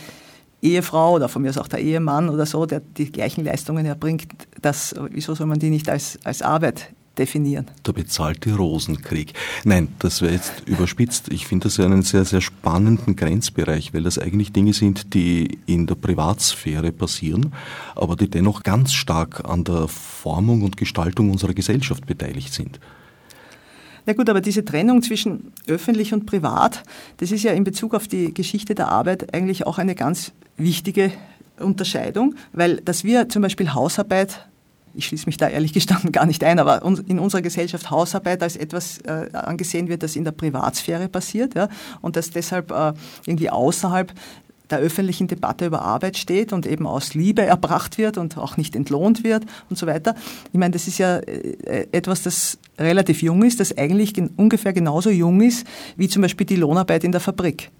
[0.63, 4.29] Ehefrau oder von mir aus auch der Ehemann oder so, der die gleichen Leistungen erbringt,
[4.63, 7.67] das, wieso soll man die nicht als, als Arbeit definieren.
[7.87, 9.33] Der bezahlte Rosenkrieg.
[9.65, 11.33] Nein, das wäre jetzt überspitzt.
[11.33, 15.59] Ich finde das ja einen sehr, sehr spannenden Grenzbereich, weil das eigentlich Dinge sind, die
[15.67, 17.53] in der Privatsphäre passieren,
[17.95, 22.79] aber die dennoch ganz stark an der Formung und Gestaltung unserer Gesellschaft beteiligt sind.
[24.07, 26.85] Na gut, aber diese Trennung zwischen öffentlich und privat,
[27.17, 31.11] das ist ja in Bezug auf die Geschichte der Arbeit eigentlich auch eine ganz wichtige
[31.59, 34.47] Unterscheidung, weil dass wir zum Beispiel Hausarbeit
[34.97, 38.57] ich schließe mich da ehrlich gestanden gar nicht ein, aber in unserer Gesellschaft Hausarbeit als
[38.57, 41.69] etwas äh, angesehen wird, das in der Privatsphäre passiert ja,
[42.01, 42.93] und das deshalb äh,
[43.27, 44.13] irgendwie außerhalb
[44.71, 48.75] der öffentlichen Debatte über Arbeit steht und eben aus Liebe erbracht wird und auch nicht
[48.75, 50.15] entlohnt wird und so weiter.
[50.53, 55.11] Ich meine, das ist ja äh, etwas, das relativ jung ist, das eigentlich ungefähr genauso
[55.11, 57.71] jung ist wie zum Beispiel die Lohnarbeit in der Fabrik.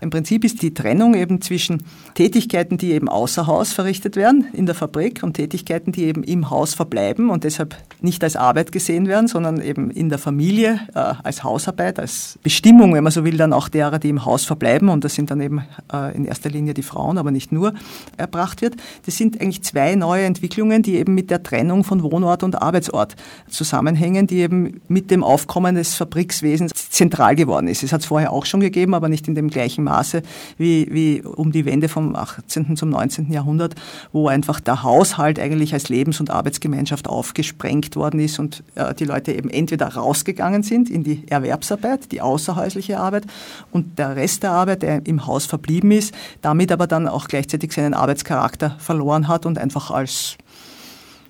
[0.00, 1.82] Im Prinzip ist die Trennung eben zwischen
[2.14, 6.50] Tätigkeiten, die eben außer Haus verrichtet werden, in der Fabrik, und Tätigkeiten, die eben im
[6.50, 10.98] Haus verbleiben und deshalb nicht als Arbeit gesehen werden, sondern eben in der Familie äh,
[10.98, 14.88] als Hausarbeit, als Bestimmung, wenn man so will, dann auch derer, die im Haus verbleiben,
[14.88, 17.74] und das sind dann eben äh, in erster Linie die Frauen, aber nicht nur,
[18.16, 18.76] erbracht wird.
[19.06, 23.16] Das sind eigentlich zwei neue Entwicklungen, die eben mit der Trennung von Wohnort und Arbeitsort
[23.48, 27.82] zusammenhängen, die eben mit dem Aufkommen des Fabrikswesens zentral geworden ist.
[27.82, 30.22] Es hat es vorher auch schon gegeben, aber nicht in dem gleichen Maße
[30.56, 32.76] wie, wie um die Wende vom 18.
[32.76, 33.32] zum 19.
[33.32, 33.74] Jahrhundert,
[34.12, 39.04] wo einfach der Haushalt eigentlich als Lebens- und Arbeitsgemeinschaft aufgesprengt worden ist und äh, die
[39.04, 43.24] Leute eben entweder rausgegangen sind in die Erwerbsarbeit, die außerhäusliche Arbeit
[43.72, 47.72] und der Rest der Arbeit, der im Haus verblieben ist, damit aber dann auch gleichzeitig
[47.72, 50.36] seinen Arbeitscharakter verloren hat und einfach als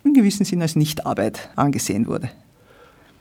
[0.05, 2.31] in gewissem Sinn als Nichtarbeit angesehen wurde.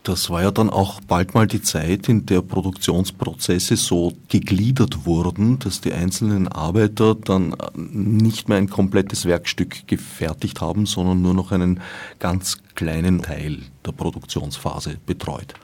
[0.02, 5.58] Das war ja dann auch bald mal die Zeit, in der Produktionsprozesse so gegliedert wurden,
[5.58, 11.52] dass die einzelnen Arbeiter dann nicht mehr ein komplettes Werkstück gefertigt haben, sondern nur noch
[11.52, 11.80] einen
[12.18, 15.54] ganz kleinen Teil der Produktionsphase betreut.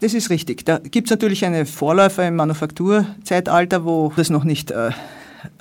[0.00, 0.64] Das ist richtig.
[0.64, 4.90] Da gibt es natürlich eine Vorläufer im Manufakturzeitalter, wo das noch nicht äh,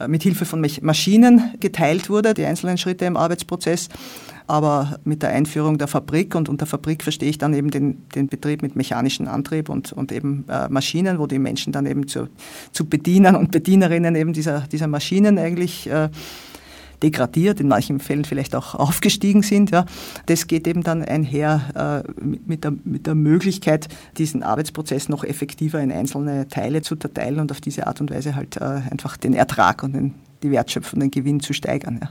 [0.07, 3.89] mit Hilfe von Maschinen geteilt wurde, die einzelnen Schritte im Arbeitsprozess.
[4.47, 8.29] Aber mit der Einführung der Fabrik und unter Fabrik verstehe ich dann eben den, den
[8.29, 12.29] Betrieb mit mechanischem Antrieb und, und eben äh, Maschinen, wo die Menschen dann eben zu,
[12.71, 16.09] zu Bedienern und Bedienerinnen eben dieser, dieser Maschinen eigentlich äh,
[17.03, 19.71] degradiert, in manchen Fällen vielleicht auch aufgestiegen sind.
[19.71, 19.85] Ja.
[20.25, 25.79] Das geht eben dann einher äh, mit, der, mit der Möglichkeit, diesen Arbeitsprozess noch effektiver
[25.79, 29.33] in einzelne Teile zu zerteilen und auf diese Art und Weise halt äh, einfach den
[29.33, 31.99] Ertrag und den, die Wertschöpfung, den Gewinn zu steigern.
[32.01, 32.09] Ja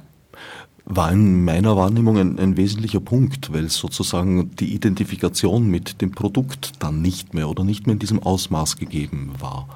[0.88, 6.74] war in meiner Wahrnehmung ein, ein, wesentlicher Punkt, weil sozusagen die Identifikation mit dem Produkt
[6.78, 9.68] dann nicht mehr oder nicht mehr in diesem Ausmaß gegeben war.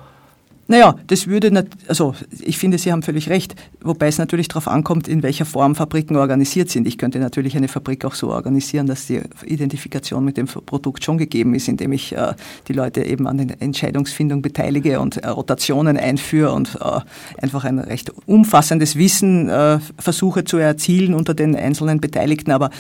[0.71, 5.09] Naja, das würde, also ich finde, Sie haben völlig recht, wobei es natürlich darauf ankommt,
[5.09, 6.87] in welcher Form Fabriken organisiert sind.
[6.87, 11.19] Ich könnte natürlich eine Fabrik auch so organisieren, dass die Identifikation mit dem Produkt schon
[11.19, 12.35] gegeben ist, indem ich äh,
[12.69, 17.01] die Leute eben an der Entscheidungsfindung beteilige und äh, Rotationen einführe und äh,
[17.43, 22.53] einfach ein recht umfassendes Wissen äh, versuche zu erzielen unter den einzelnen Beteiligten.
[22.53, 22.71] Aber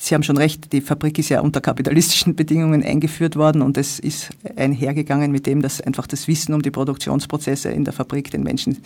[0.00, 3.98] Sie haben schon recht, die Fabrik ist ja unter kapitalistischen Bedingungen eingeführt worden und es
[3.98, 8.44] ist einhergegangen mit dem, dass einfach das Wissen um die Produktionsprozesse in der Fabrik den
[8.44, 8.78] Menschen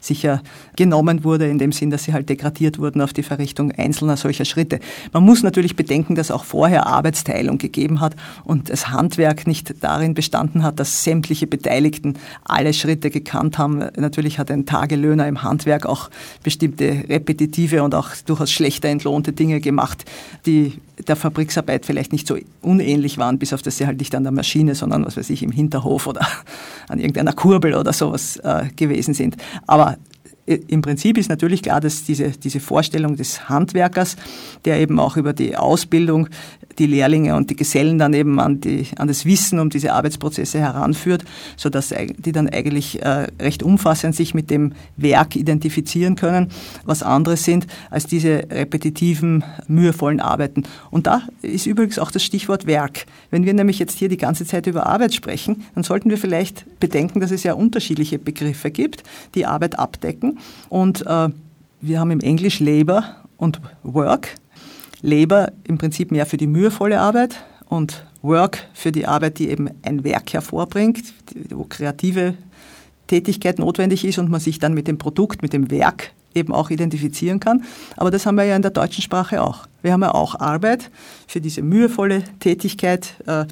[0.00, 0.42] sicher
[0.76, 4.44] genommen wurde, in dem Sinn, dass sie halt degradiert wurden auf die Verrichtung einzelner solcher
[4.44, 4.80] Schritte.
[5.12, 10.14] Man muss natürlich bedenken, dass auch vorher Arbeitsteilung gegeben hat und das Handwerk nicht darin
[10.14, 13.84] bestanden hat, dass sämtliche Beteiligten alle Schritte gekannt haben.
[13.96, 16.10] Natürlich hat ein Tagelöhner im Handwerk auch
[16.42, 20.04] bestimmte repetitive und auch durchaus schlechter entlohnte Dinge gemacht,
[20.46, 20.74] die
[21.06, 24.32] der Fabriksarbeit vielleicht nicht so unähnlich waren, bis auf dass sie halt nicht an der
[24.32, 26.26] Maschine, sondern was weiß ich, im Hinterhof oder
[26.88, 29.36] an irgendeiner Kurbel oder sowas äh, gewesen sind.
[29.66, 29.96] Aber
[30.48, 34.16] im Prinzip ist natürlich klar, dass diese, diese Vorstellung des Handwerkers,
[34.64, 36.28] der eben auch über die Ausbildung
[36.78, 40.60] die Lehrlinge und die Gesellen dann eben an, die, an das Wissen um diese Arbeitsprozesse
[40.60, 41.24] heranführt,
[41.56, 46.48] sodass die dann eigentlich äh, recht umfassend sich mit dem Werk identifizieren können,
[46.84, 50.62] was anderes sind als diese repetitiven, mühevollen Arbeiten.
[50.90, 53.06] Und da ist übrigens auch das Stichwort Werk.
[53.30, 56.64] Wenn wir nämlich jetzt hier die ganze Zeit über Arbeit sprechen, dann sollten wir vielleicht
[56.80, 59.02] bedenken, dass es ja unterschiedliche Begriffe gibt,
[59.34, 60.37] die Arbeit abdecken.
[60.68, 61.28] Und äh,
[61.80, 63.04] wir haben im Englisch Labor
[63.36, 64.34] und Work.
[65.02, 69.68] Labor im Prinzip mehr für die mühevolle Arbeit und Work für die Arbeit, die eben
[69.82, 71.02] ein Werk hervorbringt,
[71.50, 72.34] wo kreative
[73.06, 76.70] Tätigkeit notwendig ist und man sich dann mit dem Produkt, mit dem Werk eben auch
[76.70, 77.64] identifizieren kann.
[77.96, 79.66] Aber das haben wir ja in der deutschen Sprache auch.
[79.82, 80.90] Wir haben ja auch Arbeit
[81.26, 83.46] für diese mühevolle Tätigkeit, äh,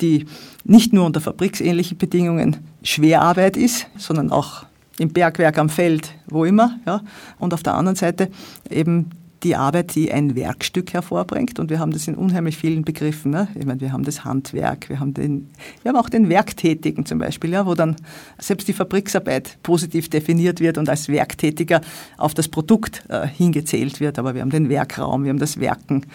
[0.00, 0.26] die
[0.64, 4.64] nicht nur unter fabriksähnlichen Bedingungen Schwerarbeit ist, sondern auch
[4.98, 6.78] im Bergwerk, am Feld, wo immer.
[6.86, 7.02] Ja.
[7.38, 8.30] Und auf der anderen Seite
[8.68, 9.10] eben
[9.42, 11.58] die Arbeit, die ein Werkstück hervorbringt.
[11.58, 13.30] Und wir haben das in unheimlich vielen Begriffen.
[13.30, 13.48] Ne?
[13.54, 15.50] Ich meine, wir haben das Handwerk, wir haben, den,
[15.82, 17.96] wir haben auch den Werktätigen zum Beispiel, ja, wo dann
[18.38, 21.80] selbst die Fabriksarbeit positiv definiert wird und als Werktätiger
[22.18, 24.18] auf das Produkt äh, hingezählt wird.
[24.18, 26.06] Aber wir haben den Werkraum, wir haben das Werken,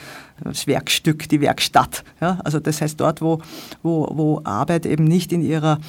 [0.43, 2.03] das Werkstück, die Werkstatt.
[2.21, 2.39] Ja?
[2.43, 3.41] Also das heißt dort, wo,
[3.81, 5.79] wo, wo Arbeit eben nicht in ihrer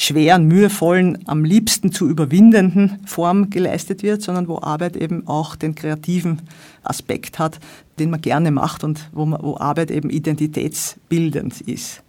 [0.00, 5.74] schweren, mühevollen, am liebsten zu überwindenden Form geleistet wird, sondern wo Arbeit eben auch den
[5.74, 6.40] kreativen
[6.82, 7.60] Aspekt hat,
[7.98, 12.02] den man gerne macht und wo, man, wo Arbeit eben identitätsbildend ist.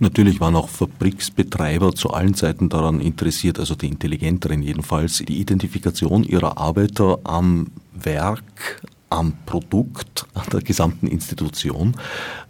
[0.00, 6.24] Natürlich waren auch Fabriksbetreiber zu allen Zeiten daran interessiert, also die intelligenteren jedenfalls, die Identifikation
[6.24, 8.82] ihrer Arbeiter am Werk,
[9.14, 11.96] am Produkt, der gesamten Institution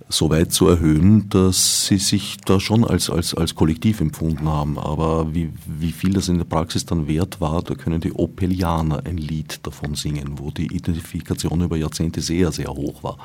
[0.08, 4.78] so weit zu erhöhen, dass sie sich da schon als, als, als Kollektiv empfunden haben.
[4.78, 9.02] Aber wie, wie viel das in der Praxis dann wert war, da können die Opelianer
[9.04, 13.18] ein Lied davon singen, wo die Identifikation über Jahrzehnte sehr, sehr hoch war.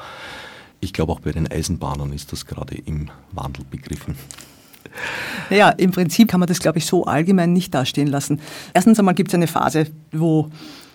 [0.79, 4.15] Ich glaube, auch bei den Eisenbahnern ist das gerade im Wandel begriffen.
[5.49, 8.39] Naja, im Prinzip kann man das, glaube ich, so allgemein nicht dastehen lassen.
[8.73, 10.49] Erstens einmal gibt es eine Phase, wo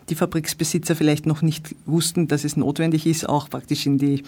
[0.08, 4.22] die Fabriksbesitzer vielleicht noch nicht wussten, dass es notwendig ist, auch praktisch in die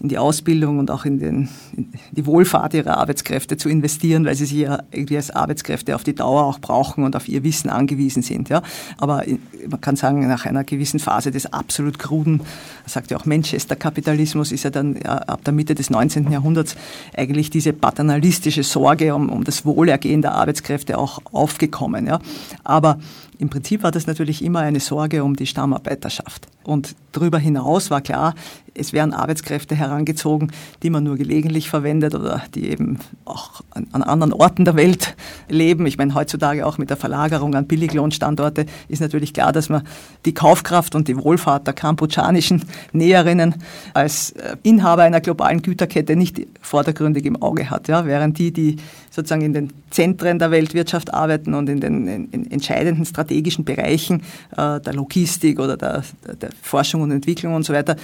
[0.00, 4.34] in die Ausbildung und auch in, den, in die Wohlfahrt ihrer Arbeitskräfte zu investieren, weil
[4.34, 7.70] sie sie ja irgendwie als Arbeitskräfte auf die Dauer auch brauchen und auf ihr Wissen
[7.70, 8.48] angewiesen sind.
[8.48, 8.62] Ja.
[8.98, 9.24] Aber
[9.68, 12.40] man kann sagen, nach einer gewissen Phase des absolut kruden,
[12.86, 16.30] sagt ja auch Manchester-Kapitalismus, ist ja dann ja, ab der Mitte des 19.
[16.30, 16.76] Jahrhunderts
[17.16, 22.06] eigentlich diese paternalistische Sorge um, um das Wohlergehen der Arbeitskräfte auch aufgekommen.
[22.06, 22.20] Ja.
[22.64, 22.98] Aber
[23.38, 26.46] im Prinzip war das natürlich immer eine Sorge um die Stammarbeiterschaft.
[26.62, 28.34] Und darüber hinaus war klar,
[28.74, 30.50] es werden Arbeitskräfte herangezogen,
[30.82, 35.14] die man nur gelegentlich verwendet oder die eben auch an, an, anderen Orten der Welt
[35.48, 35.86] leben.
[35.86, 39.82] Ich meine, heutzutage auch mit der Verlagerung an Billiglohnstandorte ist natürlich klar, dass man
[40.24, 43.56] die Kaufkraft und die Wohlfahrt der kambodschanischen Näherinnen
[43.92, 47.88] als äh, Inhaber einer globalen Güterkette nicht vordergründig im Auge hat.
[47.88, 48.06] Ja?
[48.06, 48.76] Während die, die
[49.14, 54.22] sozusagen in den Zentren der Weltwirtschaft arbeiten und in den in, in entscheidenden strategischen Bereichen
[54.56, 56.02] äh, der Logistik oder der,
[56.40, 57.96] der Forschung und Entwicklung und so weiter,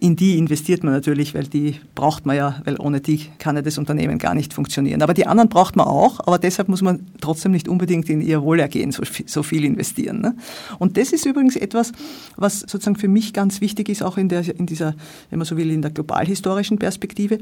[0.00, 3.62] in die investiert man natürlich, weil die braucht man ja, weil ohne die kann ja
[3.62, 5.02] das Unternehmen gar nicht funktionieren.
[5.02, 8.42] Aber die anderen braucht man auch, aber deshalb muss man trotzdem nicht unbedingt in ihr
[8.42, 10.20] Wohlergehen so, viel investieren.
[10.20, 10.36] Ne?
[10.78, 11.92] Und das ist übrigens etwas,
[12.36, 14.94] was sozusagen für mich ganz wichtig ist, auch in, der, in dieser,
[15.30, 17.38] wenn man so will, in der globalhistorischen Perspektive,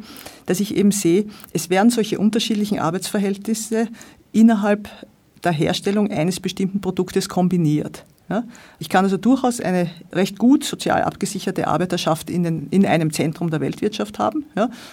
[0.46, 3.88] dass ich eben sehe, es werden solche unterschiedlichen Arbeitsverhältnisse
[4.32, 4.88] innerhalb
[5.44, 8.04] der Herstellung eines bestimmten Produktes kombiniert.
[8.78, 13.50] Ich kann also durchaus eine recht gut sozial abgesicherte Arbeiterschaft in, den, in einem Zentrum
[13.50, 14.44] der Weltwirtschaft haben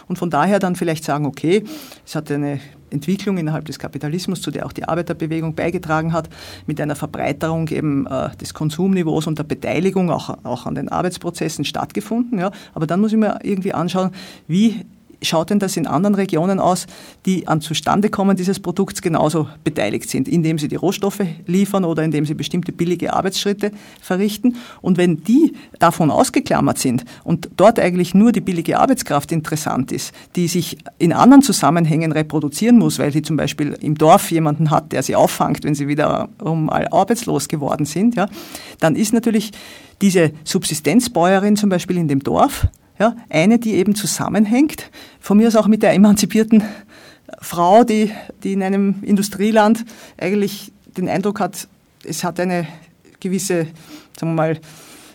[0.08, 1.64] und von daher dann vielleicht sagen, okay,
[2.06, 2.60] es hat eine
[2.92, 6.30] Entwicklung innerhalb des Kapitalismus, zu der auch die Arbeiterbewegung beigetragen hat,
[6.66, 11.66] mit einer Verbreiterung eben äh, des Konsumniveaus und der Beteiligung auch, auch an den Arbeitsprozessen
[11.66, 12.40] stattgefunden.
[12.40, 12.52] Ja.
[12.74, 14.12] Aber dann muss ich mir irgendwie anschauen,
[14.48, 14.86] wie
[15.22, 16.88] schaut denn das in anderen Regionen aus,
[17.26, 22.26] die an Zustandekommen dieses Produkts genauso beteiligt sind, indem sie die Rohstoffe liefern oder indem
[22.26, 24.56] sie bestimmte billige Arbeitsschritte verrichten?
[24.82, 30.14] Und wenn die davon ausgeklammert sind und dort eigentlich nur die billige Arbeitskraft interessant ist,
[30.36, 34.92] die sich in anderen Zusammenhängen reproduzieren muss, weil sie zum Beispiel im Dorf jemanden hat,
[34.92, 38.28] der sie auffangt, wenn sie wiederum arbeitslos geworden sind, ja,
[38.80, 39.52] dann ist natürlich
[40.02, 42.68] diese Subsistenzbäuerin zum Beispiel in dem Dorf,
[43.00, 46.64] ja, eine, die eben zusammenhängt, von mir aus auch mit der emanzipierten
[47.42, 48.12] Frau, die,
[48.44, 49.86] die in einem Industrieland
[50.18, 51.68] eigentlich den Eindruck hat,
[52.04, 52.68] es hat eine
[53.20, 53.68] gewisse,
[54.18, 54.60] sagen wir mal,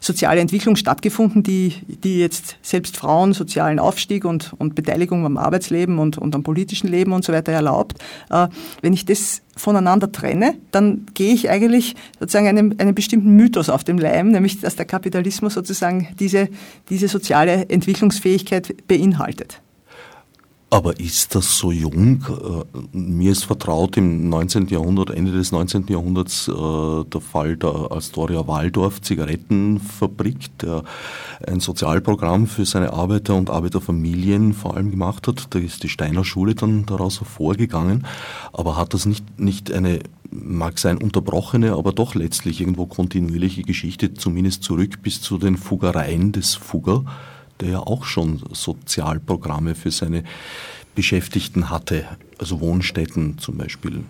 [0.04, 5.98] soziale Entwicklung stattgefunden, die, die jetzt selbst Frauen sozialen Aufstieg und, und Beteiligung am Arbeitsleben
[5.98, 7.98] und, und am politischen Leben und so weiter erlaubt.
[8.30, 8.48] Äh,
[8.82, 13.84] wenn ich das voneinander trenne, dann gehe ich eigentlich sozusagen einem, einem bestimmten Mythos auf
[13.84, 16.48] dem Leim, nämlich dass der Kapitalismus sozusagen diese,
[16.90, 19.60] diese soziale Entwicklungsfähigkeit beinhaltet.
[20.74, 22.24] Aber ist das so jung?
[22.28, 24.66] Äh, mir ist vertraut im 19.
[24.66, 25.86] Jahrhundert, Ende des 19.
[25.88, 30.82] Jahrhunderts, äh, der Fall der Astoria Waldorf Zigarettenfabrik, der
[31.46, 35.46] ein Sozialprogramm für seine Arbeiter und Arbeiterfamilien vor allem gemacht hat.
[35.50, 38.04] Da ist die Steiner Schule dann daraus hervorgegangen.
[38.52, 40.00] Aber hat das nicht, nicht eine,
[40.32, 46.32] mag sein, unterbrochene, aber doch letztlich irgendwo kontinuierliche Geschichte, zumindest zurück bis zu den Fuggereien
[46.32, 47.04] des Fugger?
[47.60, 50.24] Der ja auch schon Sozialprogramme für seine
[50.94, 52.04] Beschäftigten hatte,
[52.38, 54.04] also Wohnstätten zum Beispiel.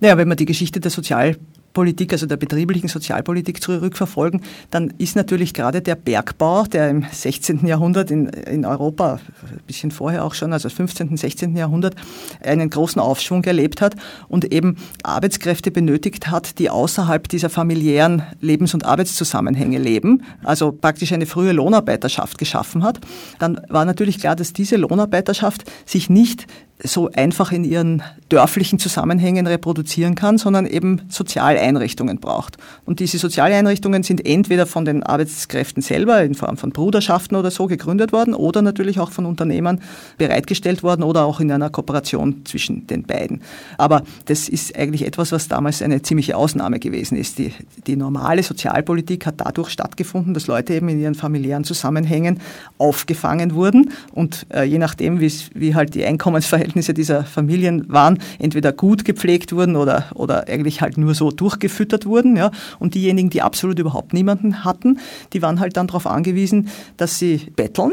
[0.00, 1.36] Naja, wenn man die Geschichte der Sozial
[1.72, 7.66] Politik, also der betrieblichen Sozialpolitik zurückverfolgen, dann ist natürlich gerade der Bergbau, der im 16.
[7.66, 11.56] Jahrhundert in, in Europa, ein bisschen vorher auch schon, also 15., 16.
[11.56, 11.94] Jahrhundert,
[12.42, 13.96] einen großen Aufschwung erlebt hat
[14.28, 21.12] und eben Arbeitskräfte benötigt hat, die außerhalb dieser familiären Lebens- und Arbeitszusammenhänge leben, also praktisch
[21.12, 23.00] eine frühe Lohnarbeiterschaft geschaffen hat,
[23.38, 26.46] dann war natürlich klar, dass diese Lohnarbeiterschaft sich nicht
[26.84, 32.56] so einfach in ihren dörflichen Zusammenhängen reproduzieren kann, sondern eben Sozialeinrichtungen braucht.
[32.84, 37.66] Und diese Sozialeinrichtungen sind entweder von den Arbeitskräften selber in Form von Bruderschaften oder so
[37.66, 39.80] gegründet worden oder natürlich auch von Unternehmern
[40.18, 43.42] bereitgestellt worden oder auch in einer Kooperation zwischen den beiden.
[43.76, 47.38] Aber das ist eigentlich etwas, was damals eine ziemliche Ausnahme gewesen ist.
[47.38, 47.52] Die,
[47.86, 52.40] die normale Sozialpolitik hat dadurch stattgefunden, dass Leute eben in ihren familiären Zusammenhängen
[52.78, 59.04] aufgefangen wurden und äh, je nachdem, wie halt die Einkommensverhältnisse dieser Familien waren, entweder gut
[59.04, 62.36] gepflegt wurden oder, oder eigentlich halt nur so durchgefüttert wurden.
[62.36, 62.50] Ja.
[62.78, 64.98] Und diejenigen, die absolut überhaupt niemanden hatten,
[65.32, 67.92] die waren halt dann darauf angewiesen, dass sie betteln.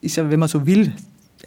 [0.00, 0.92] Ist ja, wenn man so will,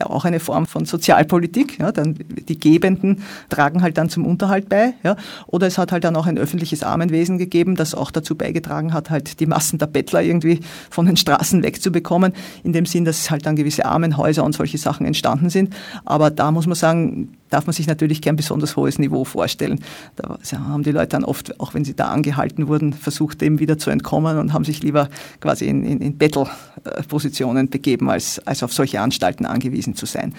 [0.10, 1.80] auch eine Form von Sozialpolitik.
[1.80, 2.16] Ja, dann
[2.48, 4.94] die Gebenden tragen halt dann zum Unterhalt bei.
[5.04, 5.16] Ja,
[5.48, 9.10] oder es hat halt dann auch ein öffentliches Armenwesen gegeben, das auch dazu beigetragen hat,
[9.10, 12.34] halt die Massen der Bettler irgendwie von den Straßen wegzubekommen,
[12.64, 15.74] in dem Sinn, dass halt dann gewisse Armenhäuser und solche Sachen entstanden sind.
[16.06, 19.80] Aber da muss man sagen, darf man sich natürlich kein besonders hohes Niveau vorstellen.
[20.16, 23.78] Da haben die Leute dann oft, auch wenn sie da angehalten wurden, versucht, dem wieder
[23.78, 28.74] zu entkommen und haben sich lieber quasi in, in, in Bettelpositionen begeben, als, als auf
[28.74, 30.34] solche Anstalten angewiesen zu sein.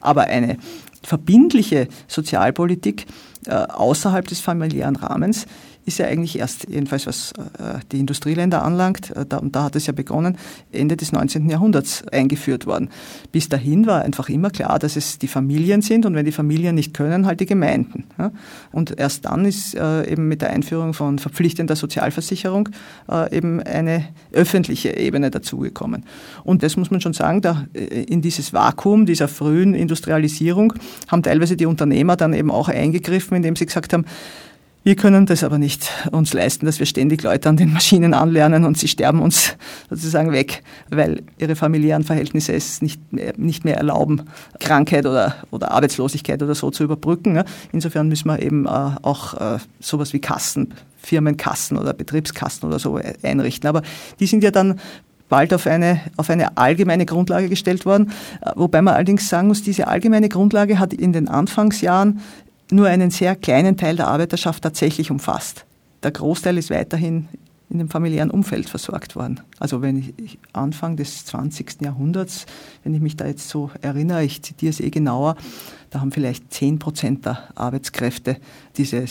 [0.00, 0.58] Aber eine
[1.02, 3.06] verbindliche Sozialpolitik
[3.46, 5.46] äh, außerhalb des familiären Rahmens
[5.88, 9.74] ist ja eigentlich erst, jedenfalls was äh, die Industrieländer anlangt, äh, da, und da hat
[9.74, 10.38] es ja begonnen,
[10.70, 11.48] Ende des 19.
[11.48, 12.90] Jahrhunderts eingeführt worden.
[13.32, 16.74] Bis dahin war einfach immer klar, dass es die Familien sind und wenn die Familien
[16.74, 18.04] nicht können, halt die Gemeinden.
[18.70, 22.68] Und erst dann ist äh, eben mit der Einführung von verpflichtender Sozialversicherung
[23.30, 26.04] eben eine öffentliche Ebene dazugekommen.
[26.44, 30.74] Und das muss man schon sagen, da in dieses Vakuum dieser frühen Industrialisierung
[31.08, 34.04] haben teilweise die Unternehmer dann eben auch eingegriffen, indem sie gesagt haben,
[34.88, 38.64] wir können das aber nicht uns leisten, dass wir ständig Leute an den Maschinen anlernen
[38.64, 39.54] und sie sterben uns
[39.90, 44.22] sozusagen weg, weil ihre familiären Verhältnisse es nicht mehr, nicht mehr erlauben,
[44.60, 47.44] Krankheit oder, oder Arbeitslosigkeit oder so zu überbrücken.
[47.70, 52.98] Insofern müssen wir eben äh, auch äh, sowas wie Kassen, Firmenkassen oder Betriebskassen oder so
[53.22, 53.68] einrichten.
[53.68, 53.82] Aber
[54.20, 54.80] die sind ja dann
[55.28, 58.10] bald auf eine, auf eine allgemeine Grundlage gestellt worden.
[58.40, 62.20] Äh, wobei man allerdings sagen muss, diese allgemeine Grundlage hat in den Anfangsjahren
[62.70, 65.64] nur einen sehr kleinen Teil der Arbeiterschaft tatsächlich umfasst.
[66.02, 67.28] Der Großteil ist weiterhin
[67.70, 69.40] in dem familiären Umfeld versorgt worden.
[69.58, 71.82] Also wenn ich Anfang des 20.
[71.82, 72.46] Jahrhunderts,
[72.82, 75.36] wenn ich mich da jetzt so erinnere, ich zitiere es eh genauer,
[75.90, 78.38] da haben vielleicht 10 Prozent der Arbeitskräfte
[78.76, 79.04] diese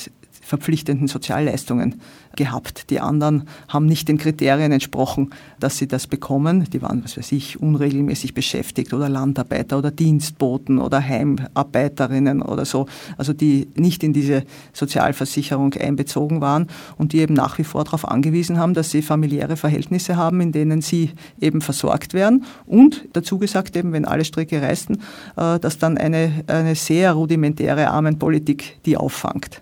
[0.48, 1.95] verpflichtenden Sozialleistungen
[2.38, 2.89] gehabt.
[2.89, 6.70] Die anderen haben nicht den Kriterien entsprochen, dass sie das bekommen.
[6.72, 12.86] Die waren, was weiß ich, unregelmäßig beschäftigt oder Landarbeiter oder Dienstboten oder Heimarbeiterinnen oder so,
[13.18, 16.68] also die nicht in diese Sozialversicherung einbezogen waren
[16.98, 20.54] und die eben nach wie vor darauf angewiesen haben, dass sie familiäre Verhältnisse haben, in
[20.54, 24.95] denen sie eben versorgt werden und dazu gesagt eben, wenn alle Stricke reißen,
[25.36, 29.62] äh, dass dann eine, eine sehr rudimentäre Armenpolitik die auffangt.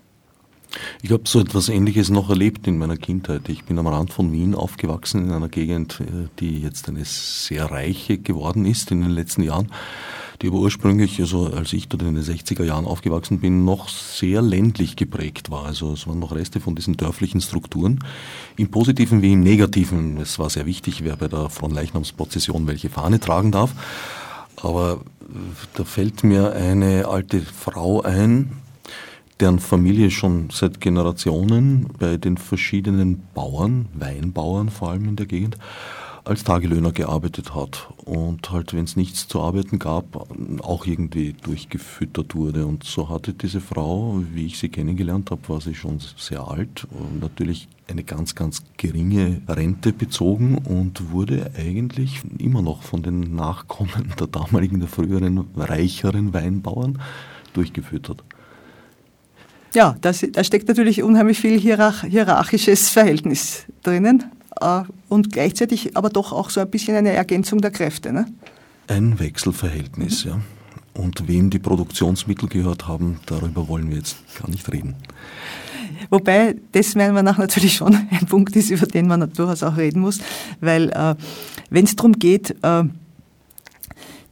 [1.02, 3.48] Ich habe so etwas Ähnliches noch erlebt in meiner Kindheit.
[3.50, 7.66] Ich bin am Rand von Wien aufgewachsen, in einer Gegend, äh, die jetzt eine sehr
[7.66, 9.72] reiche geworden ist in den letzten Jahren,
[10.42, 14.42] die aber ursprünglich, also als ich dort in den 60er Jahren aufgewachsen bin, noch sehr
[14.42, 15.66] ländlich geprägt war.
[15.66, 18.00] Also es waren noch Reste von diesen dörflichen Strukturen,
[18.58, 20.18] im Positiven wie im Negativen.
[20.18, 23.72] Es war sehr wichtig, wer bei der Fronleichnamsprozession welche Fahne tragen darf.
[24.62, 25.36] Aber äh,
[25.76, 28.65] da fällt mir eine alte Frau ein,
[29.40, 35.58] deren Familie schon seit Generationen bei den verschiedenen Bauern, Weinbauern vor allem in der Gegend,
[36.26, 40.28] als Tagelöhner gearbeitet hat und halt, wenn es nichts zu arbeiten gab,
[40.64, 42.66] auch irgendwie durchgefüttert wurde.
[42.66, 46.88] Und so hatte diese Frau, wie ich sie kennengelernt habe, war sie schon sehr alt
[47.22, 54.12] natürlich eine ganz, ganz geringe Rente bezogen und wurde eigentlich immer noch von den Nachkommen
[54.20, 57.00] der damaligen, der früheren, reicheren Weinbauern
[57.54, 58.24] durchgefüttert.
[59.76, 64.24] Ja, das, da steckt natürlich unheimlich viel hierarch, hierarchisches Verhältnis drinnen
[64.62, 68.14] äh, und gleichzeitig aber doch auch so ein bisschen eine Ergänzung der Kräfte.
[68.14, 68.26] Ne?
[68.88, 70.32] Ein Wechselverhältnis, mhm.
[70.32, 70.40] ja.
[70.94, 74.96] Und wem die Produktionsmittel gehört haben, darüber wollen wir jetzt gar nicht reden.
[76.10, 79.76] Wobei das meiner Meinung nach natürlich schon ein Punkt ist, über den man durchaus auch
[79.76, 80.20] reden muss,
[80.62, 81.16] weil äh,
[81.70, 82.84] wenn es darum geht, äh,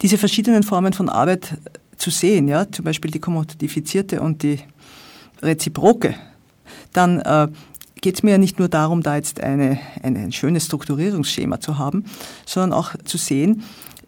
[0.02, 1.58] diese verschiedenen Formen von Arbeit
[1.98, 4.60] zu sehen, ja, zum Beispiel die kommodifizierte und die
[5.44, 6.16] reziproke,
[6.94, 7.48] dann äh,
[8.02, 11.78] geht es mir ja nicht nur darum, da jetzt eine, eine, ein schönes Strukturierungsschema zu
[11.78, 12.06] haben,
[12.46, 13.64] sondern auch zu sehen,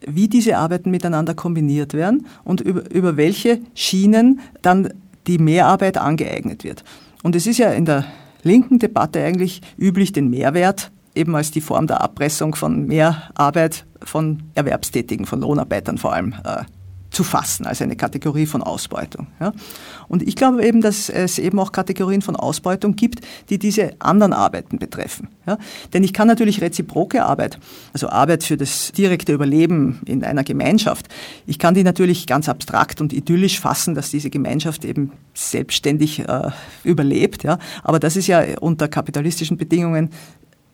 [0.05, 4.93] wie diese Arbeiten miteinander kombiniert werden und über, über welche Schienen dann
[5.27, 6.83] die Mehrarbeit angeeignet wird.
[7.23, 8.05] Und es ist ja in der
[8.43, 14.43] linken Debatte eigentlich üblich, den Mehrwert eben als die Form der Abpressung von Mehrarbeit von
[14.53, 16.63] Erwerbstätigen, von Lohnarbeitern vor allem, äh,
[17.15, 19.27] zu fassen als eine Kategorie von Ausbeutung.
[19.39, 19.53] Ja.
[20.09, 24.33] Und ich glaube eben, dass es eben auch Kategorien von Ausbeutung gibt, die diese anderen
[24.33, 25.29] Arbeiten betreffen.
[25.47, 25.57] Ja.
[25.93, 27.57] Denn ich kann natürlich reziproke Arbeit,
[27.93, 31.07] also Arbeit für das direkte Überleben in einer Gemeinschaft,
[31.47, 36.51] ich kann die natürlich ganz abstrakt und idyllisch fassen, dass diese Gemeinschaft eben selbstständig äh,
[36.83, 37.43] überlebt.
[37.43, 37.59] Ja.
[37.83, 40.09] Aber das ist ja unter kapitalistischen Bedingungen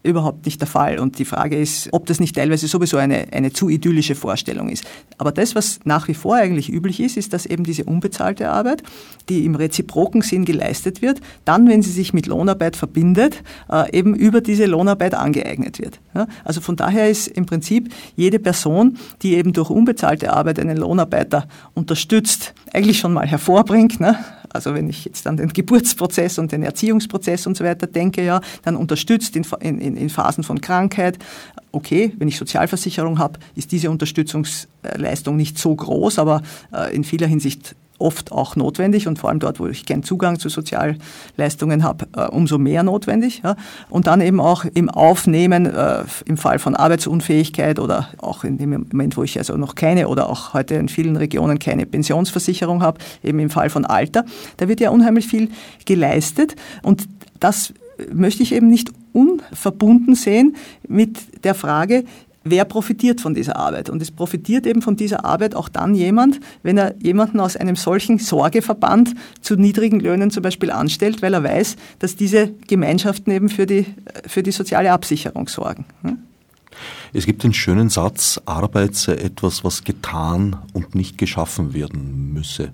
[0.03, 0.99] überhaupt nicht der Fall.
[0.99, 4.83] Und die Frage ist, ob das nicht teilweise sowieso eine, eine zu idyllische Vorstellung ist.
[5.17, 8.83] Aber das, was nach wie vor eigentlich üblich ist, ist, dass eben diese unbezahlte Arbeit,
[9.29, 14.15] die im reziproken Sinn geleistet wird, dann, wenn sie sich mit Lohnarbeit verbindet, äh, eben
[14.15, 15.99] über diese Lohnarbeit angeeignet wird.
[16.43, 21.47] Also von daher ist im Prinzip jede Person, die eben durch unbezahlte Arbeit einen Lohnarbeiter
[21.73, 24.17] unterstützt, eigentlich schon mal hervorbringt, ne?
[24.53, 28.41] Also wenn ich jetzt an den Geburtsprozess und den Erziehungsprozess und so weiter denke, ja,
[28.63, 31.17] dann unterstützt in, in, in Phasen von Krankheit.
[31.71, 36.41] Okay, wenn ich Sozialversicherung habe, ist diese Unterstützungsleistung nicht so groß, aber
[36.73, 40.39] äh, in vieler Hinsicht oft auch notwendig und vor allem dort, wo ich keinen Zugang
[40.39, 43.41] zu Sozialleistungen habe, äh, umso mehr notwendig.
[43.89, 48.71] Und dann eben auch im Aufnehmen äh, im Fall von Arbeitsunfähigkeit oder auch in dem
[48.71, 52.99] Moment, wo ich also noch keine oder auch heute in vielen Regionen keine Pensionsversicherung habe,
[53.23, 54.25] eben im Fall von Alter.
[54.57, 55.49] Da wird ja unheimlich viel
[55.85, 57.07] geleistet und
[57.39, 57.73] das
[58.11, 60.55] möchte ich eben nicht unverbunden sehen
[60.87, 62.05] mit der Frage,
[62.43, 63.89] wer profitiert von dieser Arbeit?
[63.89, 67.75] Und es profitiert eben von dieser Arbeit auch dann jemand, wenn er jemanden aus einem
[67.75, 73.49] solchen Sorgeverband zu niedrigen Löhnen zum Beispiel anstellt, weil er weiß, dass diese Gemeinschaften eben
[73.49, 73.85] für die,
[74.25, 75.85] für die soziale Absicherung sorgen.
[77.13, 82.71] Es gibt den schönen Satz, Arbeit sei etwas, was getan und nicht geschaffen werden müsse.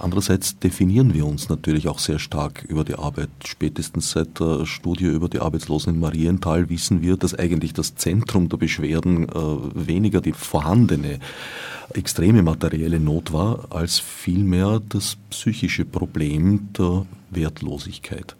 [0.00, 3.28] Andererseits definieren wir uns natürlich auch sehr stark über die Arbeit.
[3.44, 8.48] Spätestens seit der Studie über die Arbeitslosen in Marienthal wissen wir, dass eigentlich das Zentrum
[8.48, 9.32] der Beschwerden äh,
[9.74, 11.18] weniger die vorhandene
[11.92, 18.36] extreme materielle Not war, als vielmehr das psychische Problem der Wertlosigkeit.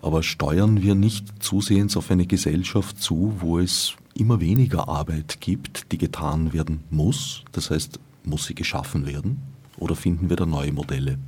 [0.00, 5.92] Aber steuern wir nicht zusehends auf eine Gesellschaft zu, wo es immer weniger Arbeit gibt,
[5.92, 7.42] die getan werden muss?
[7.52, 9.53] Das heißt, muss sie geschaffen werden?
[9.78, 11.18] Oder finden wir da neue Modelle?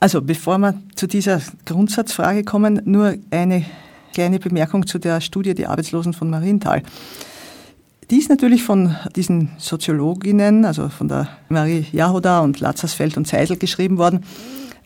[0.00, 3.64] Also bevor wir zu dieser Grundsatzfrage kommen, nur eine
[4.14, 6.82] kleine Bemerkung zu der Studie Die Arbeitslosen von Marienthal.
[8.10, 13.58] Die ist natürlich von diesen Soziologinnen, also von der Marie Jahoda und Lazarsfeld und Zeisel
[13.58, 14.24] geschrieben worden.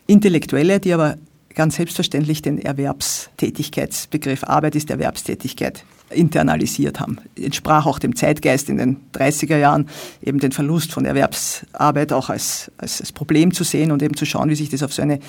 [0.07, 1.17] Intellektuelle, die aber
[1.55, 7.17] ganz selbstverständlich den Erwerbstätigkeitsbegriff Arbeit ist Erwerbstätigkeit internalisiert haben.
[7.35, 9.87] Entsprach auch dem Zeitgeist in den 30er Jahren,
[10.21, 14.25] eben den Verlust von Erwerbsarbeit auch als, als, als Problem zu sehen und eben zu
[14.25, 15.19] schauen, wie sich das auf so eine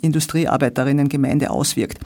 [0.00, 1.98] Industriearbeiterinnengemeinde auswirkt.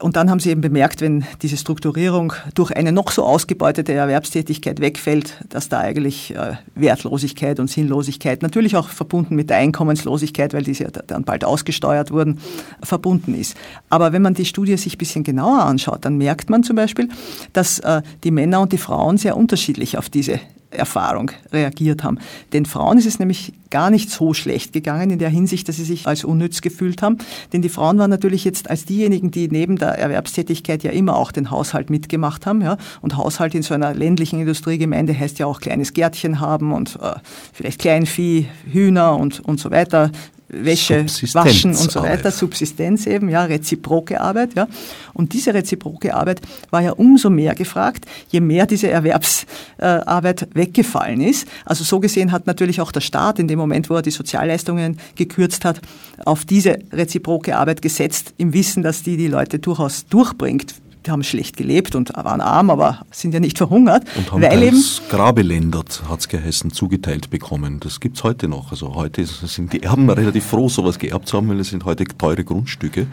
[0.00, 4.80] Und dann haben sie eben bemerkt, wenn diese Strukturierung durch eine noch so ausgebeutete Erwerbstätigkeit
[4.80, 10.62] wegfällt, dass da eigentlich äh, Wertlosigkeit und Sinnlosigkeit, natürlich auch verbunden mit der Einkommenslosigkeit, weil
[10.62, 12.40] diese ja dann bald ausgesteuert wurden,
[12.82, 13.56] verbunden ist.
[13.90, 17.08] Aber wenn man die Studie sich ein bisschen genauer anschaut, dann merkt man zum Beispiel,
[17.52, 20.40] dass äh, die Männer und die Frauen sehr unterschiedlich auf diese
[20.70, 22.18] Erfahrung reagiert haben.
[22.52, 25.84] Den Frauen ist es nämlich gar nicht so schlecht gegangen in der Hinsicht, dass sie
[25.84, 27.18] sich als unnütz gefühlt haben.
[27.52, 31.32] Denn die Frauen waren natürlich jetzt als diejenigen, die neben der Erwerbstätigkeit ja immer auch
[31.32, 32.62] den Haushalt mitgemacht haben.
[32.62, 32.76] Ja?
[33.00, 37.14] Und Haushalt in so einer ländlichen Industriegemeinde heißt ja auch kleines Gärtchen haben und äh,
[37.52, 40.10] vielleicht Kleinvieh, Hühner und, und so weiter,
[40.52, 44.66] Wäsche, Waschen und so weiter, Subsistenz eben, ja, reziproke Arbeit, ja.
[45.14, 46.40] Und diese reziproke Arbeit
[46.70, 51.46] war ja umso mehr gefragt, je mehr diese Erwerbsarbeit weggefallen ist.
[51.64, 54.98] Also so gesehen hat natürlich auch der Staat in dem Moment, wo er die Sozialleistungen
[55.14, 55.80] gekürzt hat,
[56.24, 60.74] auf diese reziproke Arbeit gesetzt, im Wissen, dass die die Leute durchaus durchbringt
[61.06, 64.04] die haben schlecht gelebt und waren arm, aber sind ja nicht verhungert.
[64.16, 67.80] Und haben weil eben Grabeländer, hat es geheißen, zugeteilt bekommen.
[67.80, 68.70] Das gibt es heute noch.
[68.70, 72.04] Also heute sind die Erben relativ froh, sowas geerbt zu haben, weil es sind heute
[72.04, 73.06] teure Grundstücke.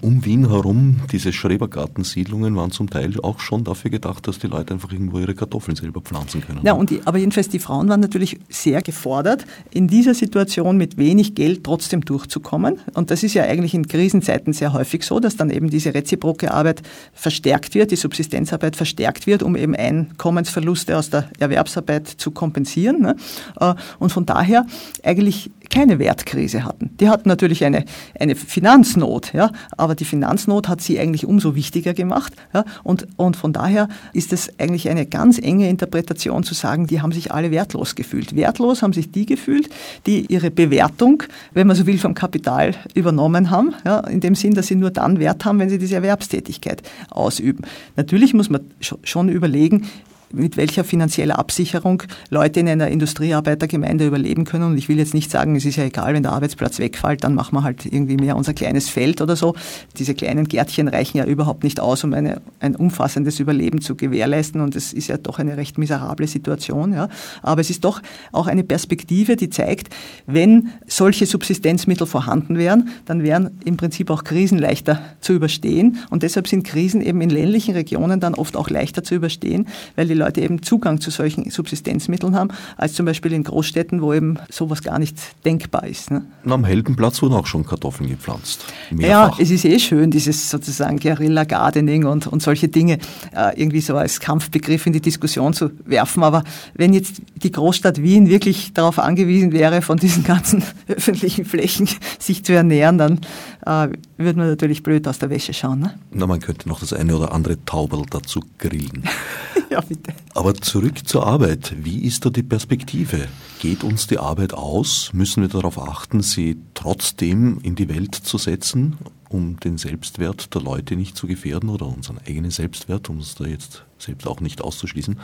[0.00, 4.74] Um Wien herum, diese Schrebergartensiedlungen waren zum Teil auch schon dafür gedacht, dass die Leute
[4.74, 6.60] einfach irgendwo ihre Kartoffeln selber pflanzen können.
[6.64, 10.96] Ja, und die, aber jedenfalls die Frauen waren natürlich sehr gefordert, in dieser Situation mit
[10.98, 12.80] wenig Geld trotzdem durchzukommen.
[12.94, 16.52] Und das ist ja eigentlich in Krisenzeiten sehr häufig so, dass dann eben diese reziproke
[16.52, 16.82] Arbeit
[17.28, 23.02] verstärkt wird, die Subsistenzarbeit verstärkt wird, um eben Einkommensverluste aus der Erwerbsarbeit zu kompensieren.
[23.02, 23.16] Ne?
[23.60, 24.64] Äh, und von daher
[25.02, 26.90] eigentlich keine Wertkrise hatten.
[27.00, 27.84] Die hatten natürlich eine,
[28.18, 32.32] eine Finanznot, ja, aber die Finanznot hat sie eigentlich umso wichtiger gemacht.
[32.54, 37.00] Ja, und, und von daher ist es eigentlich eine ganz enge Interpretation zu sagen, die
[37.00, 38.34] haben sich alle wertlos gefühlt.
[38.34, 39.68] Wertlos haben sich die gefühlt,
[40.06, 44.54] die ihre Bewertung, wenn man so will, vom Kapital übernommen haben, ja, in dem Sinn,
[44.54, 47.64] dass sie nur dann Wert haben, wenn sie diese Erwerbstätigkeit ausüben.
[47.96, 49.86] Natürlich muss man schon überlegen,
[50.32, 54.64] mit welcher finanziellen Absicherung Leute in einer Industriearbeitergemeinde überleben können.
[54.64, 57.34] Und ich will jetzt nicht sagen, es ist ja egal, wenn der Arbeitsplatz wegfällt, dann
[57.34, 59.54] machen wir halt irgendwie mehr unser kleines Feld oder so.
[59.98, 64.60] Diese kleinen Gärtchen reichen ja überhaupt nicht aus, um eine, ein umfassendes Überleben zu gewährleisten.
[64.60, 66.92] Und es ist ja doch eine recht miserable Situation.
[66.92, 67.08] Ja.
[67.42, 68.02] Aber es ist doch
[68.32, 69.94] auch eine Perspektive, die zeigt,
[70.26, 75.98] wenn solche Subsistenzmittel vorhanden wären, dann wären im Prinzip auch Krisen leichter zu überstehen.
[76.10, 80.06] Und deshalb sind Krisen eben in ländlichen Regionen dann oft auch leichter zu überstehen, weil
[80.06, 84.38] die Leute eben Zugang zu solchen Subsistenzmitteln haben, als zum Beispiel in Großstädten, wo eben
[84.50, 86.10] sowas gar nicht denkbar ist.
[86.10, 86.22] Ne?
[86.44, 88.64] am Heldenplatz wurden auch schon Kartoffeln gepflanzt.
[88.90, 89.38] Mehrfach.
[89.38, 92.98] Ja, es ist eh schön, dieses sozusagen Guerilla Gardening und, und solche Dinge
[93.34, 96.22] äh, irgendwie so als Kampfbegriff in die Diskussion zu werfen.
[96.22, 96.42] Aber
[96.74, 101.88] wenn jetzt die Großstadt Wien wirklich darauf angewiesen wäre, von diesen ganzen öffentlichen Flächen
[102.18, 103.20] sich zu ernähren, dann
[103.66, 105.80] äh, würde man natürlich blöd aus der Wäsche schauen.
[105.80, 105.98] Ne?
[106.10, 109.04] Na, man könnte noch das eine oder andere Tauberl dazu grillen.
[109.70, 110.12] ja, bitte.
[110.34, 111.74] Aber zurück zur Arbeit.
[111.78, 113.28] Wie ist da die Perspektive?
[113.60, 115.10] Geht uns die Arbeit aus?
[115.12, 118.96] Müssen wir darauf achten, sie trotzdem in die Welt zu setzen,
[119.28, 123.44] um den Selbstwert der Leute nicht zu gefährden oder unseren eigenen Selbstwert, um uns da
[123.44, 125.18] jetzt selbst auch nicht auszuschließen?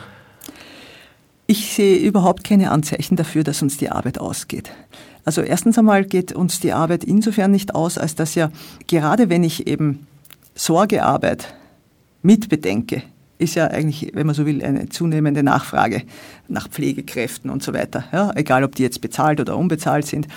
[1.47, 4.71] Ich sehe überhaupt keine Anzeichen dafür, dass uns die Arbeit ausgeht.
[5.25, 8.51] Also erstens einmal geht uns die Arbeit insofern nicht aus, als dass ja
[8.87, 10.07] gerade wenn ich eben
[10.55, 11.55] Sorgearbeit
[12.23, 13.03] mitbedenke,
[13.39, 16.03] ist ja eigentlich, wenn man so will, eine zunehmende Nachfrage
[16.49, 18.05] nach Pflegekräften und so weiter.
[18.13, 20.29] Ja, egal, ob die jetzt bezahlt oder unbezahlt sind.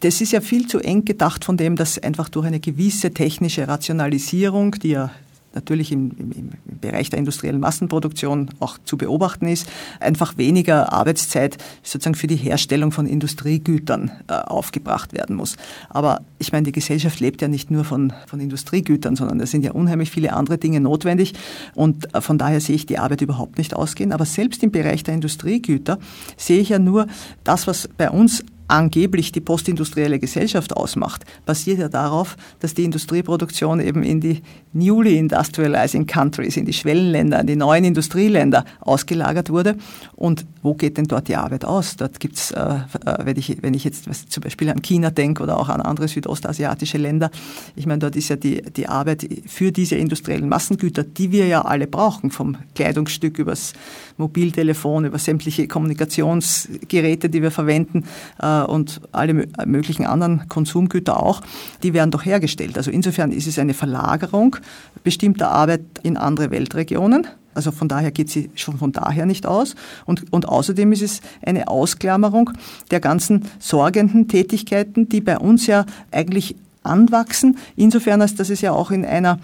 [0.00, 3.66] Das ist ja viel zu eng gedacht von dem, dass einfach durch eine gewisse technische
[3.66, 5.10] Rationalisierung, die ja
[5.54, 6.50] natürlich im, im, im,
[6.80, 9.66] Bereich der industriellen Massenproduktion auch zu beobachten ist,
[10.00, 15.56] einfach weniger Arbeitszeit sozusagen für die Herstellung von Industriegütern äh, aufgebracht werden muss.
[15.88, 19.64] Aber ich meine, die Gesellschaft lebt ja nicht nur von, von Industriegütern, sondern da sind
[19.64, 21.34] ja unheimlich viele andere Dinge notwendig.
[21.74, 24.12] Und äh, von daher sehe ich die Arbeit überhaupt nicht ausgehen.
[24.12, 25.98] Aber selbst im Bereich der Industriegüter
[26.36, 27.06] sehe ich ja nur
[27.44, 33.80] das, was bei uns angeblich die postindustrielle Gesellschaft ausmacht, basiert ja darauf, dass die Industrieproduktion
[33.80, 34.42] eben in die
[34.72, 39.76] newly industrializing countries, in die Schwellenländer, in die neuen Industrieländer ausgelagert wurde.
[40.16, 41.96] Und wo geht denn dort die Arbeit aus?
[41.96, 45.42] Dort gibt es, äh, äh, wenn, ich, wenn ich jetzt zum Beispiel an China denke
[45.42, 47.30] oder auch an andere südostasiatische Länder,
[47.76, 51.62] ich meine, dort ist ja die, die Arbeit für diese industriellen Massengüter, die wir ja
[51.62, 53.74] alle brauchen, vom Kleidungsstück übers
[54.16, 58.04] Mobiltelefon, über sämtliche Kommunikationsgeräte, die wir verwenden,
[58.40, 61.40] äh, und alle möglichen anderen Konsumgüter auch,
[61.82, 62.76] die werden doch hergestellt.
[62.76, 64.56] Also insofern ist es eine Verlagerung
[65.02, 67.26] bestimmter Arbeit in andere Weltregionen.
[67.54, 69.76] Also von daher geht sie schon von daher nicht aus.
[70.06, 72.50] Und, und außerdem ist es eine Ausklammerung
[72.90, 77.58] der ganzen sorgenden Tätigkeiten, die bei uns ja eigentlich anwachsen.
[77.76, 79.38] Insofern, als dass es ja auch in einer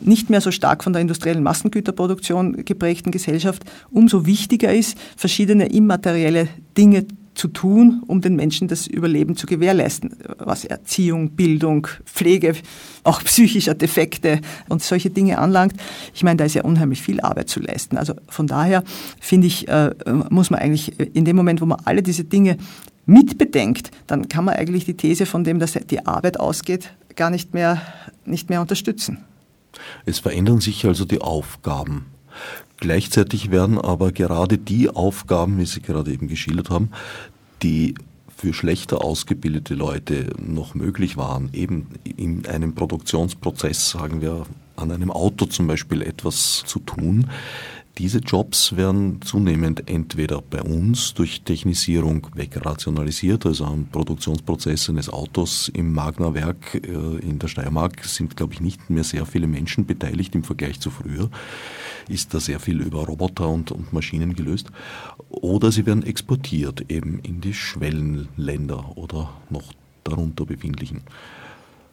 [0.00, 6.48] nicht mehr so stark von der industriellen Massengüterproduktion geprägten Gesellschaft umso wichtiger ist, verschiedene immaterielle
[6.76, 7.06] Dinge
[7.36, 12.54] zu tun, um den Menschen das Überleben zu gewährleisten, was Erziehung, Bildung, Pflege,
[13.04, 15.74] auch psychischer Defekte und solche Dinge anlangt.
[16.14, 17.96] Ich meine, da ist ja unheimlich viel Arbeit zu leisten.
[17.96, 18.82] Also von daher
[19.20, 19.94] finde ich, äh,
[20.30, 22.56] muss man eigentlich in dem Moment, wo man alle diese Dinge
[23.04, 27.54] mitbedenkt, dann kann man eigentlich die These von dem, dass die Arbeit ausgeht, gar nicht
[27.54, 27.80] mehr,
[28.24, 29.18] nicht mehr unterstützen.
[30.06, 32.06] Es verändern sich also die Aufgaben.
[32.78, 36.90] Gleichzeitig werden aber gerade die Aufgaben, wie Sie gerade eben geschildert haben,
[37.62, 37.94] die
[38.36, 44.46] für schlechter ausgebildete Leute noch möglich waren, eben in einem Produktionsprozess, sagen wir,
[44.76, 47.30] an einem Auto zum Beispiel etwas zu tun,
[47.98, 55.68] diese Jobs werden zunehmend entweder bei uns durch Technisierung wegrationalisiert, also am Produktionsprozess eines Autos
[55.72, 60.34] im Magna-Werk äh, in der Steiermark sind, glaube ich, nicht mehr sehr viele Menschen beteiligt
[60.34, 61.30] im Vergleich zu früher.
[62.08, 64.66] Ist da sehr viel über Roboter und, und Maschinen gelöst.
[65.30, 69.72] Oder sie werden exportiert eben in die Schwellenländer oder noch
[70.04, 71.00] darunter befindlichen.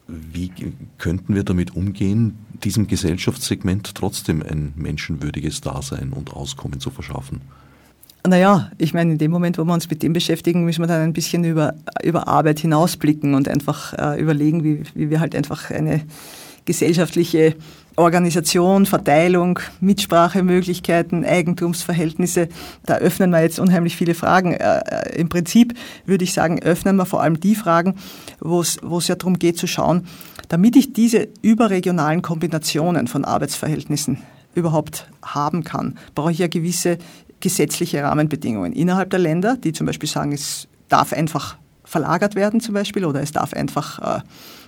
[0.08, 0.52] Wie
[0.98, 7.42] könnten wir damit umgehen, diesem Gesellschaftssegment trotzdem ein menschenwürdiges Dasein und Auskommen zu verschaffen?
[8.26, 11.02] Naja, ich meine, in dem Moment, wo wir uns mit dem beschäftigen, müssen wir dann
[11.02, 11.74] ein bisschen über,
[12.04, 16.02] über Arbeit hinausblicken und einfach äh, überlegen, wie, wie wir halt einfach eine
[16.66, 17.56] gesellschaftliche
[17.96, 22.50] Organisation, Verteilung, Mitsprachemöglichkeiten, Eigentumsverhältnisse,
[22.86, 24.54] da öffnen wir jetzt unheimlich viele Fragen.
[24.54, 25.74] Äh, äh, Im Prinzip
[26.06, 27.96] würde ich sagen, öffnen wir vor allem die Fragen,
[28.40, 30.08] wo es, ja darum geht zu schauen,
[30.50, 34.18] damit ich diese überregionalen Kombinationen von Arbeitsverhältnissen
[34.56, 36.98] überhaupt haben kann, brauche ich ja gewisse
[37.40, 42.74] gesetzliche Rahmenbedingungen innerhalb der Länder, die zum Beispiel sagen, es darf einfach verlagert werden zum
[42.74, 44.22] Beispiel oder es darf einfach äh,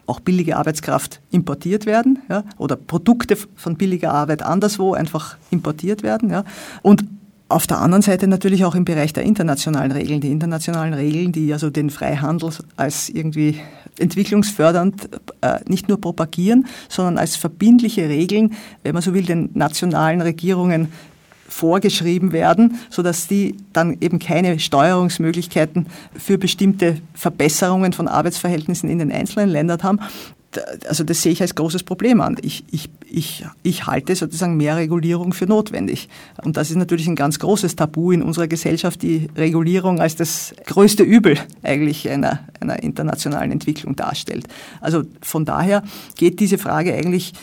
[0.07, 6.29] auch billige Arbeitskraft importiert werden ja, oder Produkte von billiger Arbeit anderswo einfach importiert werden.
[6.29, 6.43] Ja.
[6.81, 7.05] Und
[7.47, 10.19] auf der anderen Seite natürlich auch im Bereich der internationalen Regeln.
[10.19, 13.59] Die internationalen Regeln, die also den Freihandel als irgendwie
[13.99, 15.09] entwicklungsfördernd
[15.41, 18.53] äh, nicht nur propagieren, sondern als verbindliche Regeln,
[18.83, 20.91] wenn man so will, den nationalen Regierungen
[21.47, 25.87] vorgeschrieben werden, sodass die dann eben keine Steuerungsmöglichkeiten
[26.17, 29.99] für bestimmte Verbesserungen von Arbeitsverhältnissen in den einzelnen Ländern haben
[30.87, 32.37] also das sehe ich als großes Problem an.
[32.41, 36.09] Ich, ich, ich, ich halte sozusagen mehr Regulierung für notwendig.
[36.43, 40.53] Und das ist natürlich ein ganz großes Tabu in unserer Gesellschaft, die Regulierung als das
[40.65, 44.47] größte Übel eigentlich einer, einer internationalen Entwicklung darstellt.
[44.81, 45.83] Also von daher
[46.15, 47.33] geht diese Frage eigentlich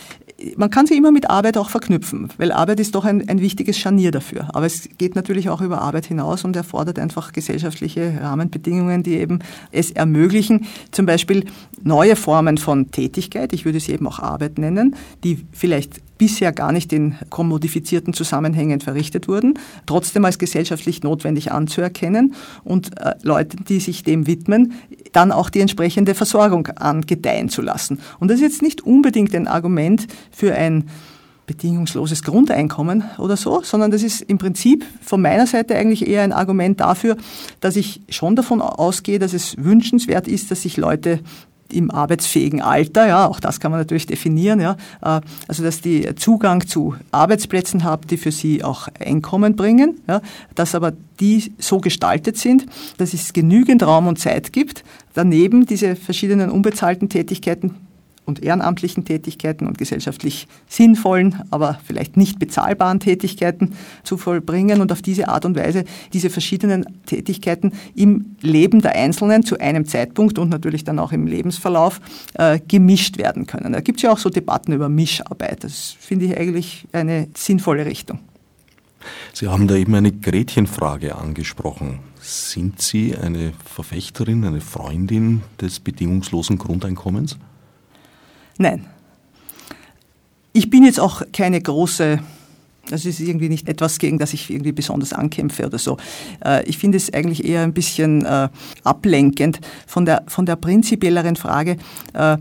[0.57, 3.79] man kann sie immer mit Arbeit auch verknüpfen, weil Arbeit ist doch ein, ein wichtiges
[3.79, 4.49] Scharnier dafür.
[4.55, 9.41] Aber es geht natürlich auch über Arbeit hinaus und erfordert einfach gesellschaftliche Rahmenbedingungen, die eben
[9.71, 11.45] es ermöglichen, zum Beispiel
[11.83, 16.71] neue Formen von Tätigkeit, ich würde sie eben auch Arbeit nennen, die vielleicht bisher gar
[16.71, 23.81] nicht in kommodifizierten Zusammenhängen verrichtet wurden, trotzdem als gesellschaftlich notwendig anzuerkennen und äh, Leute, die
[23.81, 24.75] sich dem widmen,
[25.11, 27.99] dann auch die entsprechende Versorgung angedeihen zu lassen.
[28.21, 30.85] Und das ist jetzt nicht unbedingt ein Argument für ein
[31.47, 36.33] bedingungsloses Grundeinkommen oder so, sondern das ist im Prinzip von meiner Seite eigentlich eher ein
[36.33, 37.17] Argument dafür,
[37.59, 41.19] dass ich schon davon ausgehe, dass es wünschenswert ist, dass sich Leute
[41.73, 46.15] im arbeitsfähigen Alter, ja, auch das kann man natürlich definieren, ja, äh, also dass die
[46.15, 50.21] Zugang zu Arbeitsplätzen haben, die für sie auch Einkommen bringen, ja,
[50.55, 52.67] dass aber die so gestaltet sind,
[52.99, 57.75] dass es genügend Raum und Zeit gibt, daneben diese verschiedenen unbezahlten Tätigkeiten
[58.25, 63.73] und ehrenamtlichen Tätigkeiten und gesellschaftlich sinnvollen, aber vielleicht nicht bezahlbaren Tätigkeiten
[64.05, 69.43] zu vollbringen und auf diese Art und Weise diese verschiedenen Tätigkeiten im Leben der Einzelnen
[69.43, 72.01] zu einem Zeitpunkt und natürlich dann auch im Lebensverlauf
[72.35, 73.73] äh, gemischt werden können.
[73.73, 75.65] Da gibt es ja auch so Debatten über Mischarbeit.
[75.65, 78.21] Das finde ich eigentlich eine sinnvolle Richtung.
[79.33, 81.99] Sie haben da eben eine Gretchenfrage angesprochen.
[82.21, 87.37] Sind Sie eine Verfechterin, eine Freundin des bedingungslosen Grundeinkommens?
[88.59, 88.87] Nein.
[90.53, 92.21] Ich bin jetzt auch keine große
[92.91, 95.99] das ist irgendwie nicht etwas, gegen das ich irgendwie besonders ankämpfe oder so.
[96.45, 98.49] Äh, ich finde es eigentlich eher ein bisschen äh,
[98.83, 101.77] ablenkend von der, von der prinzipielleren Frage,
[102.13, 102.37] äh,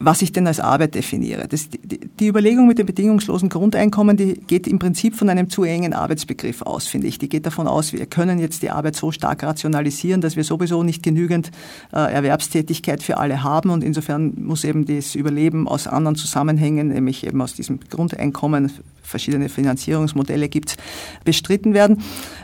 [0.00, 1.48] was ich denn als Arbeit definiere.
[1.48, 5.64] Das, die, die, Überlegung mit dem bedingungslosen Grundeinkommen, die geht im Prinzip von einem zu
[5.64, 7.18] engen Arbeitsbegriff aus, finde ich.
[7.18, 10.84] Die geht davon aus, wir können jetzt die Arbeit so stark rationalisieren, dass wir sowieso
[10.84, 11.50] nicht genügend
[11.92, 17.26] äh, Erwerbstätigkeit für alle haben und insofern muss eben das Überleben aus anderen Zusammenhängen, nämlich
[17.26, 18.70] eben aus diesem Grundeinkommen,
[19.02, 20.76] verschiedene Finanzierungsmodelle gibt,
[21.24, 22.02] bestritten werden.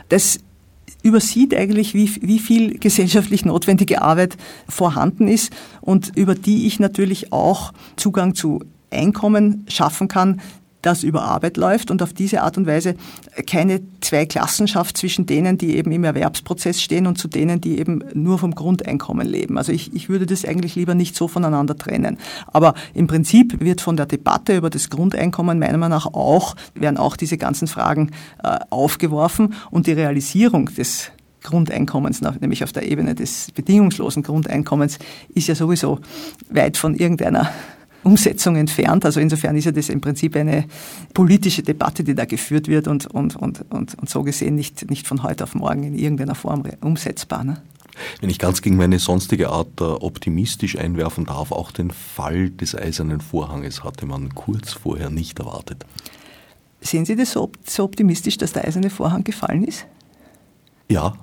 [0.09, 0.39] Das
[1.05, 4.37] übersieht eigentlich, wie, wie viel gesellschaftlich notwendige Arbeit
[4.67, 10.41] vorhanden ist und über die ich natürlich auch Zugang zu Einkommen schaffen kann,
[10.85, 12.95] das über Arbeit läuft und auf diese Art und Weise
[13.47, 18.37] keine Zweiklassenschaft zwischen denen, die eben im Erwerbsprozess stehen und zu denen, die eben nur
[18.37, 19.57] vom Grundeinkommen leben.
[19.57, 22.17] Also ich, ich würde das eigentlich lieber nicht so voneinander trennen.
[22.47, 26.97] Aber im Prinzip wird von der Debatte über das Grundeinkommen meiner Meinung nach auch, werden
[26.97, 28.11] auch diese ganzen Fragen
[28.43, 31.11] äh, aufgeworfen und die Realisierung des
[31.45, 34.97] Grundeinkommens, nämlich auf der Ebene des bedingungslosen Grundeinkommens,
[35.33, 35.99] ist ja sowieso
[36.49, 37.51] weit von irgendeiner
[38.05, 39.03] Umsetzung entfernt.
[39.05, 40.65] Also insofern ist ja das im Prinzip eine
[41.13, 45.07] politische Debatte, die da geführt wird und, und, und, und, und so gesehen nicht, nicht
[45.07, 47.43] von heute auf morgen in irgendeiner Form umsetzbar.
[47.43, 47.61] Ne?
[48.21, 53.21] Wenn ich ganz gegen meine sonstige Art optimistisch einwerfen darf, auch den Fall des eisernen
[53.21, 55.85] Vorhanges hatte man kurz vorher nicht erwartet.
[56.81, 59.87] Sehen Sie das so, so optimistisch, dass der eiserne Vorhang gefallen ist?
[60.87, 61.13] Ja,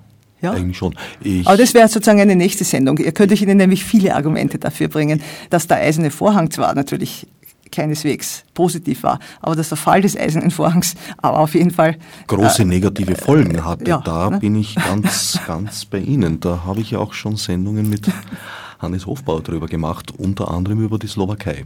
[0.43, 0.53] ja.
[0.53, 0.95] Eigentlich schon.
[1.23, 2.99] Ich Aber das wäre sozusagen eine nächste Sendung.
[2.99, 7.27] Ihr könnte ich Ihnen nämlich viele Argumente dafür bringen, dass der eiserne Vorhang zwar natürlich
[7.71, 12.63] keineswegs positiv war, aber dass der Fall des eisernen Vorhangs aber auf jeden Fall große
[12.63, 13.89] äh, negative Folgen hatte.
[13.89, 14.39] Ja, da ne?
[14.39, 16.39] bin ich ganz, ganz bei Ihnen.
[16.39, 18.07] Da habe ich ja auch schon Sendungen mit
[18.79, 21.65] Hannes Hofbauer drüber gemacht, unter anderem über die Slowakei.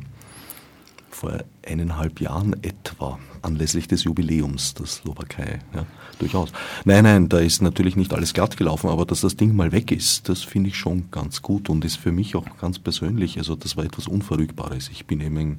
[1.17, 5.61] Vor eineinhalb Jahren etwa anlässlich des Jubiläums der Slowakei.
[5.75, 5.87] Ja,
[6.19, 6.53] durchaus.
[6.85, 9.93] Nein, nein, da ist natürlich nicht alles glatt gelaufen, aber dass das Ding mal weg
[9.93, 13.57] ist, das finde ich schon ganz gut und ist für mich auch ganz persönlich, also
[13.57, 14.91] das war etwas Unverrückbares.
[14.91, 15.59] Ich bin eben ein,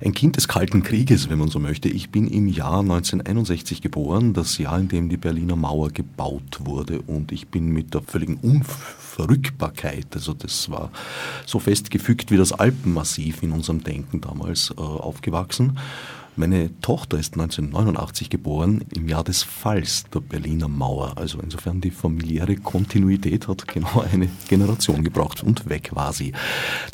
[0.00, 1.88] ein Kind des Kalten Krieges, wenn man so möchte.
[1.88, 7.00] Ich bin im Jahr 1961 geboren, das Jahr, in dem die Berliner Mauer gebaut wurde
[7.00, 10.90] und ich bin mit der völligen Unverrückbarkeit, also das war
[11.46, 15.78] so festgefügt wie das Alpenmassiv in unserem Denken damals äh, aufgewachsen.
[16.36, 21.12] Meine Tochter ist 1989 geboren, im Jahr des Falls der Berliner Mauer.
[21.16, 26.32] Also insofern die familiäre Kontinuität hat genau eine Generation gebraucht und weg war sie.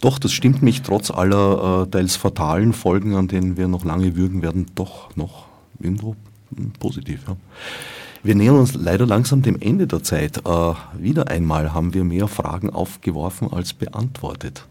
[0.03, 4.15] Doch, das stimmt mich trotz aller äh, teils fatalen Folgen, an denen wir noch lange
[4.15, 5.47] würgen werden, doch noch
[5.79, 6.17] irgendwo
[6.79, 7.23] positiv.
[7.27, 7.37] Ja.
[8.23, 10.39] Wir nähern uns leider langsam dem Ende der Zeit.
[10.39, 14.67] Äh, wieder einmal haben wir mehr Fragen aufgeworfen als beantwortet.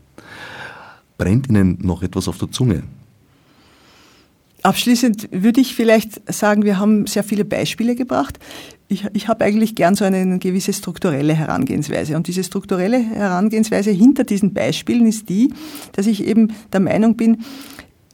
[1.17, 2.83] Brennt Ihnen noch etwas auf der Zunge?
[4.61, 8.39] Abschließend würde ich vielleicht sagen, wir haben sehr viele Beispiele gebracht.
[8.87, 12.15] Ich, ich habe eigentlich gern so eine gewisse strukturelle Herangehensweise.
[12.15, 15.53] Und diese strukturelle Herangehensweise hinter diesen Beispielen ist die,
[15.93, 17.43] dass ich eben der Meinung bin,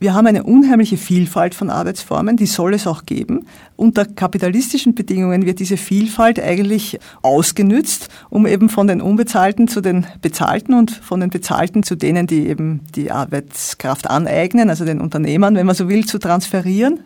[0.05, 3.47] wir haben eine unheimliche Vielfalt von Arbeitsformen, die soll es auch geben.
[3.75, 10.05] Unter kapitalistischen Bedingungen wird diese Vielfalt eigentlich ausgenützt, um eben von den Unbezahlten zu den
[10.21, 15.55] Bezahlten und von den Bezahlten zu denen, die eben die Arbeitskraft aneignen, also den Unternehmern,
[15.55, 16.99] wenn man so will, zu transferieren.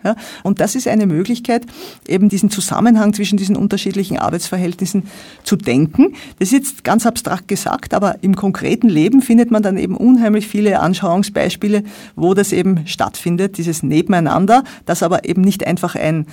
[0.43, 1.66] Und das ist eine Möglichkeit,
[2.06, 5.04] eben diesen Zusammenhang zwischen diesen unterschiedlichen Arbeitsverhältnissen
[5.43, 6.16] zu denken.
[6.38, 10.50] Das ist jetzt ganz abstrakt gesagt, aber im konkreten Leben findet man dann eben unheimlich
[10.50, 11.84] viele Anschauungsbeispiele,
[12.18, 16.26] wo das eben stattfindet, dieses Nebeneinander, das aber eben nicht einfach ein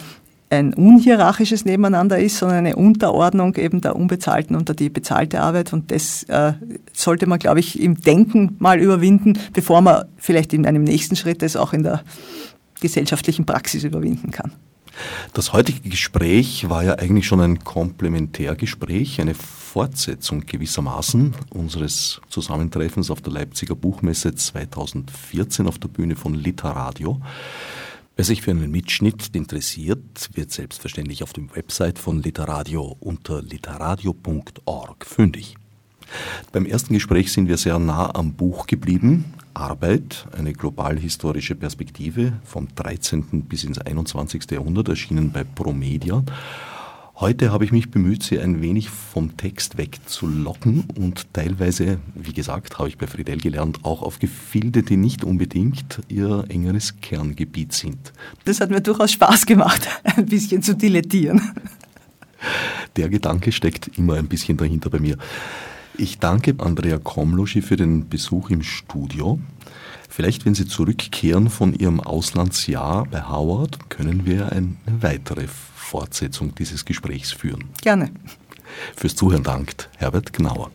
[0.48, 5.72] ein unhierarchisches Nebeneinander ist, sondern eine Unterordnung eben der unbezahlten unter die bezahlte Arbeit.
[5.72, 6.52] Und das äh,
[6.92, 11.42] sollte man, glaube ich, im Denken mal überwinden, bevor man vielleicht in einem nächsten Schritt
[11.42, 12.02] es auch in der
[12.80, 14.52] gesellschaftlichen Praxis überwinden kann.
[15.32, 23.20] Das heutige Gespräch war ja eigentlich schon ein Komplementärgespräch, eine Fortsetzung gewissermaßen unseres Zusammentreffens auf
[23.20, 27.20] der Leipziger Buchmesse 2014 auf der Bühne von Literadio.
[28.16, 35.04] Wer sich für einen Mitschnitt interessiert, wird selbstverständlich auf dem Website von Literadio unter literadio.org
[35.04, 35.56] fündig.
[36.52, 39.26] Beim ersten Gespräch sind wir sehr nah am Buch geblieben.
[39.56, 43.42] Arbeit, eine global-historische Perspektive vom 13.
[43.42, 44.50] bis ins 21.
[44.50, 46.22] Jahrhundert, erschienen bei Promedia.
[47.18, 52.78] Heute habe ich mich bemüht, Sie ein wenig vom Text wegzulocken und teilweise, wie gesagt,
[52.78, 58.12] habe ich bei Friedel gelernt, auch auf Gefilde, die nicht unbedingt Ihr engeres Kerngebiet sind.
[58.44, 61.40] Das hat mir durchaus Spaß gemacht, ein bisschen zu dilettieren.
[62.96, 65.16] Der Gedanke steckt immer ein bisschen dahinter bei mir.
[65.98, 69.38] Ich danke Andrea Komloschi für den Besuch im Studio.
[70.10, 76.84] Vielleicht, wenn Sie zurückkehren von Ihrem Auslandsjahr bei Howard, können wir eine weitere Fortsetzung dieses
[76.84, 77.64] Gesprächs führen.
[77.82, 78.10] Gerne.
[78.94, 80.70] Fürs Zuhören dankt Herbert Gnauer.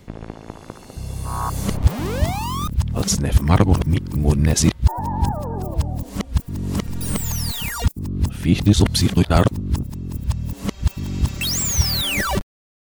[2.93, 3.41] Als Nef